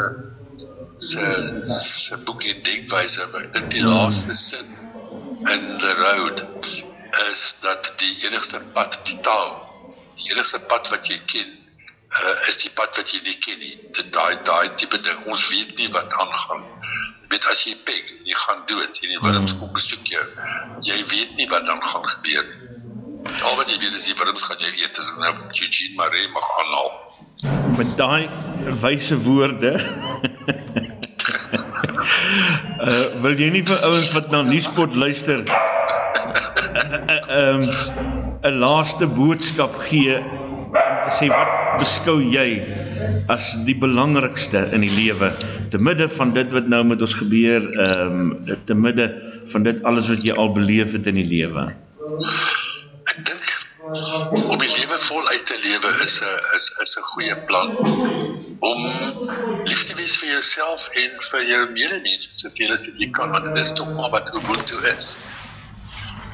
se 0.96 1.24
se 1.70 2.18
boek 2.26 2.44
en 2.52 2.62
denkwyse 2.62 3.26
ek 3.42 3.52
dink 3.56 3.70
die 3.76 3.84
laaste 3.86 4.34
sin 4.34 4.76
in 5.54 5.64
the 5.84 5.94
road 6.02 6.44
is 7.30 7.44
dat 7.62 7.92
die 8.02 8.12
enigste 8.28 8.60
pad 8.76 9.00
die 9.08 9.18
taal 9.28 9.56
die 10.20 10.30
enigste 10.34 10.60
pad 10.72 10.92
wat 10.94 11.10
jy 11.10 11.18
ken 11.34 11.56
uh, 12.18 12.48
is 12.48 12.58
die 12.64 12.72
pad 12.74 12.96
wat 12.98 13.12
jy 13.14 13.20
nie 13.26 13.36
ken 13.44 13.58
nie. 13.62 13.76
Dit 13.96 14.10
daai 14.14 14.42
daai 14.46 14.74
tipe 14.80 14.98
ding. 14.98 15.26
Ons 15.30 15.46
weet 15.52 15.76
nie 15.78 15.90
wat 15.94 16.14
aangaan. 16.22 16.66
Weet 17.30 17.46
as 17.52 17.62
jy 17.68 17.76
pek, 17.86 18.10
jy 18.26 18.36
gaan 18.44 18.64
dood 18.70 19.02
en 19.02 19.14
die 19.14 19.20
wurms 19.22 19.54
kom 19.60 19.70
besoek 19.76 20.10
jou. 20.14 20.24
Jy 20.86 20.98
weet 21.12 21.36
nie 21.38 21.48
wat 21.52 21.68
dan 21.70 21.82
gaan 21.92 22.08
gebeur 22.14 22.46
nie. 22.48 22.69
Al 23.28 23.56
wat 23.56 23.70
jy 23.70 23.78
weet 23.80 23.96
is 23.96 24.06
die 24.08 24.16
wurms 24.18 24.44
gaan 24.48 24.60
jou 24.62 24.70
eet 24.80 24.98
as 25.00 25.10
nou 25.20 25.32
Eugene 25.48 25.96
Maree 25.98 26.28
mag 26.32 26.46
aanhaal. 26.60 26.90
Met 27.78 27.90
daai 27.98 28.28
wyse 28.82 29.16
woorde 29.26 29.72
uh 32.80 33.06
wil 33.24 33.36
jy 33.36 33.50
nie 33.52 33.64
vir 33.66 33.80
ouens 33.88 34.12
wat 34.16 34.30
na 34.32 34.42
nuuspot 34.46 34.96
luister 34.96 35.42
'n 35.42 35.48
uh, 37.28 37.56
um, 37.56 38.58
laaste 38.62 39.06
boodskap 39.06 39.74
gee 39.88 40.16
om 40.16 40.76
te 41.04 41.12
sê 41.18 41.28
wat 41.32 41.50
beskou 41.80 42.18
jy 42.22 42.48
as 43.32 43.52
die 43.66 43.76
belangrikste 43.84 44.64
in 44.76 44.84
die 44.86 44.92
lewe 44.94 45.32
te 45.72 45.78
midde 45.78 46.08
van 46.16 46.32
dit 46.36 46.52
wat 46.56 46.70
nou 46.72 46.82
met 46.92 47.02
ons 47.08 47.18
gebeur 47.22 47.68
ehm 47.86 48.20
um, 48.20 48.56
te 48.64 48.74
midde 48.86 49.10
van 49.52 49.62
dit 49.68 49.84
alles 49.90 50.08
wat 50.12 50.24
jy 50.26 50.34
al 50.36 50.52
beleef 50.56 50.96
het 50.98 51.06
in 51.12 51.20
die 51.20 51.30
lewe 51.36 51.68
om 53.90 54.58
die 54.58 54.72
lewe 54.76 54.98
voluit 54.98 55.46
te 55.46 55.58
lewe 55.66 55.92
is 56.04 56.20
'n 56.22 56.56
is 56.56 56.70
is 56.84 56.96
'n 56.98 57.06
goeie 57.12 57.36
plan 57.50 57.76
om 58.70 58.78
lief 59.64 59.82
te 59.86 59.94
wees 60.00 60.16
vir 60.22 60.30
jouself 60.36 60.88
en 61.04 61.20
vir 61.30 61.44
jou 61.52 61.62
medemense 61.70 62.30
soveel 62.40 62.72
as 62.78 62.86
wat 62.86 62.98
jy 63.04 63.10
kan 63.10 63.30
want 63.30 63.44
dit 63.44 63.58
is 63.64 63.72
tog 63.72 63.94
maar 64.00 64.10
wat 64.10 64.34
ubuntu 64.34 64.82
is 64.94 65.16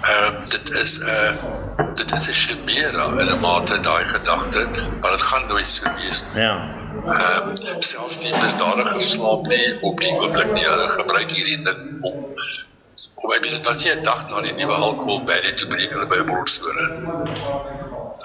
Ehm 0.06 0.34
uh, 0.34 0.44
dit 0.44 0.70
is 0.70 0.98
'n 0.98 1.08
uh, 1.08 1.94
dit 1.94 2.12
is 2.12 2.28
'n 2.28 2.32
chimera 2.32 3.06
in 3.20 3.28
'n 3.28 3.40
mate 3.40 3.80
daai 3.80 4.04
gedagte, 4.04 4.68
maar 5.00 5.10
dit 5.10 5.22
gaan 5.22 5.46
nooit 5.46 5.66
so 5.66 5.84
wees 5.96 6.24
nie. 6.32 6.42
Ja. 6.42 6.56
Ehm 7.06 7.50
uh, 7.50 7.74
selfs 7.78 8.18
die 8.20 8.34
misdadige 8.42 9.00
slaap 9.00 9.46
nie 9.46 9.78
op 9.80 10.00
die 10.00 10.12
oomblik 10.12 10.52
nie. 10.52 10.66
Hulle 10.68 10.88
gebruik 10.88 11.30
hierdie 11.30 11.62
ding 11.62 11.96
om 12.00 12.16
ek 13.16 13.42
weet 13.42 13.50
dit 13.50 13.64
was 13.64 13.84
nie 13.84 13.92
'n 13.92 14.02
dag 14.02 14.28
na 14.30 14.40
die 14.40 14.52
nuwe 14.52 14.74
alkohol 14.74 15.22
by 15.24 15.38
net 15.42 15.56
te 15.56 15.66
breek 15.66 15.92
hulle 15.92 16.06
by. 16.06 16.16
Ehm 16.16 16.32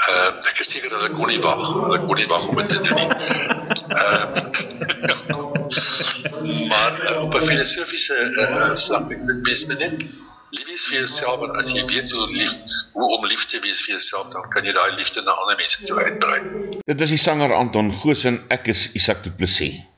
uh, 0.10 0.50
ek 0.50 0.60
is 0.60 0.70
seker 0.72 0.92
hulle 0.96 1.10
kon 1.16 1.28
nie 1.28 1.42
wag. 1.42 1.62
Hulle 1.86 2.00
kon 2.06 2.18
nie 2.18 2.28
wag 2.28 2.48
om 2.48 2.56
dit 2.58 2.70
te 2.70 2.80
doen 2.80 2.96
nie. 2.96 3.10
Uh, 4.02 4.26
maar 6.72 6.94
uh, 7.12 7.22
op 7.22 7.36
'n 7.36 7.42
filosofiese 7.42 8.18
uh, 8.44 8.76
vlak 8.86 9.12
ek 9.12 9.26
dink 9.28 9.48
mens 9.48 9.66
moet 9.66 9.80
net 9.80 10.06
lief 10.52 10.68
wees 10.68 10.86
vir 10.90 10.98
jouself 10.98 11.44
en 11.48 11.54
as 11.62 11.72
jy 11.76 11.86
weet 11.92 12.12
hoe 12.12 12.28
lief 12.32 12.58
hoe 12.94 13.08
om 13.18 13.26
lief 13.26 13.46
te 13.46 13.60
wees 13.64 13.84
vir 13.86 13.96
jouself 13.96 14.34
dan 14.34 14.50
kan 14.50 14.66
jy 14.68 14.74
daai 14.76 14.92
liefde 14.98 15.22
na 15.22 15.32
ander 15.44 15.56
mense 15.62 15.86
toe 15.88 16.00
uitbrei. 16.04 16.42
Dit 16.86 17.02
is 17.02 17.16
die 17.16 17.22
sanger 17.28 17.54
Anton 17.56 17.94
Goosen, 18.04 18.44
ek 18.50 18.68
is 18.76 18.90
Isak 19.00 19.24
Du 19.24 19.32
Plessis. 19.32 19.91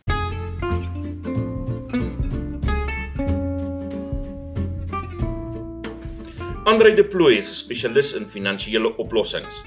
Andre 6.73 6.89
De 6.97 7.03
Plooy 7.05 7.35
is 7.37 7.49
'n 7.51 7.53
spesialis 7.55 8.13
in 8.17 8.25
finansiële 8.25 8.97
oplossings. 8.97 9.61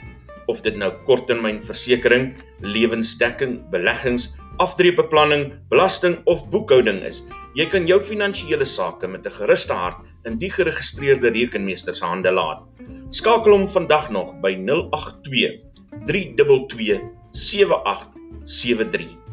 Of 0.46 0.60
dit 0.60 0.76
nou 0.76 0.92
korttermynversekering, 1.04 2.34
lewensdekking, 2.60 3.68
beleggings, 3.70 4.32
aftreebeplanning, 4.56 5.52
belasting 5.68 6.16
of 6.24 6.48
boekhouding 6.50 7.04
is, 7.06 7.22
jy 7.54 7.66
kan 7.70 7.86
jou 7.86 8.00
finansiële 8.00 8.64
sake 8.64 9.06
met 9.06 9.26
'n 9.26 9.36
gerusde 9.38 9.72
hart 9.72 10.02
in 10.24 10.38
die 10.38 10.50
geregistreerde 10.50 11.30
rekenmeester 11.30 11.94
se 11.94 12.04
hande 12.04 12.32
laat. 12.32 12.66
Skakel 13.10 13.52
hom 13.52 13.68
vandag 13.68 14.10
nog 14.10 14.40
by 14.40 14.56
082 14.58 15.60
322 16.06 17.00
7873. 17.30 19.25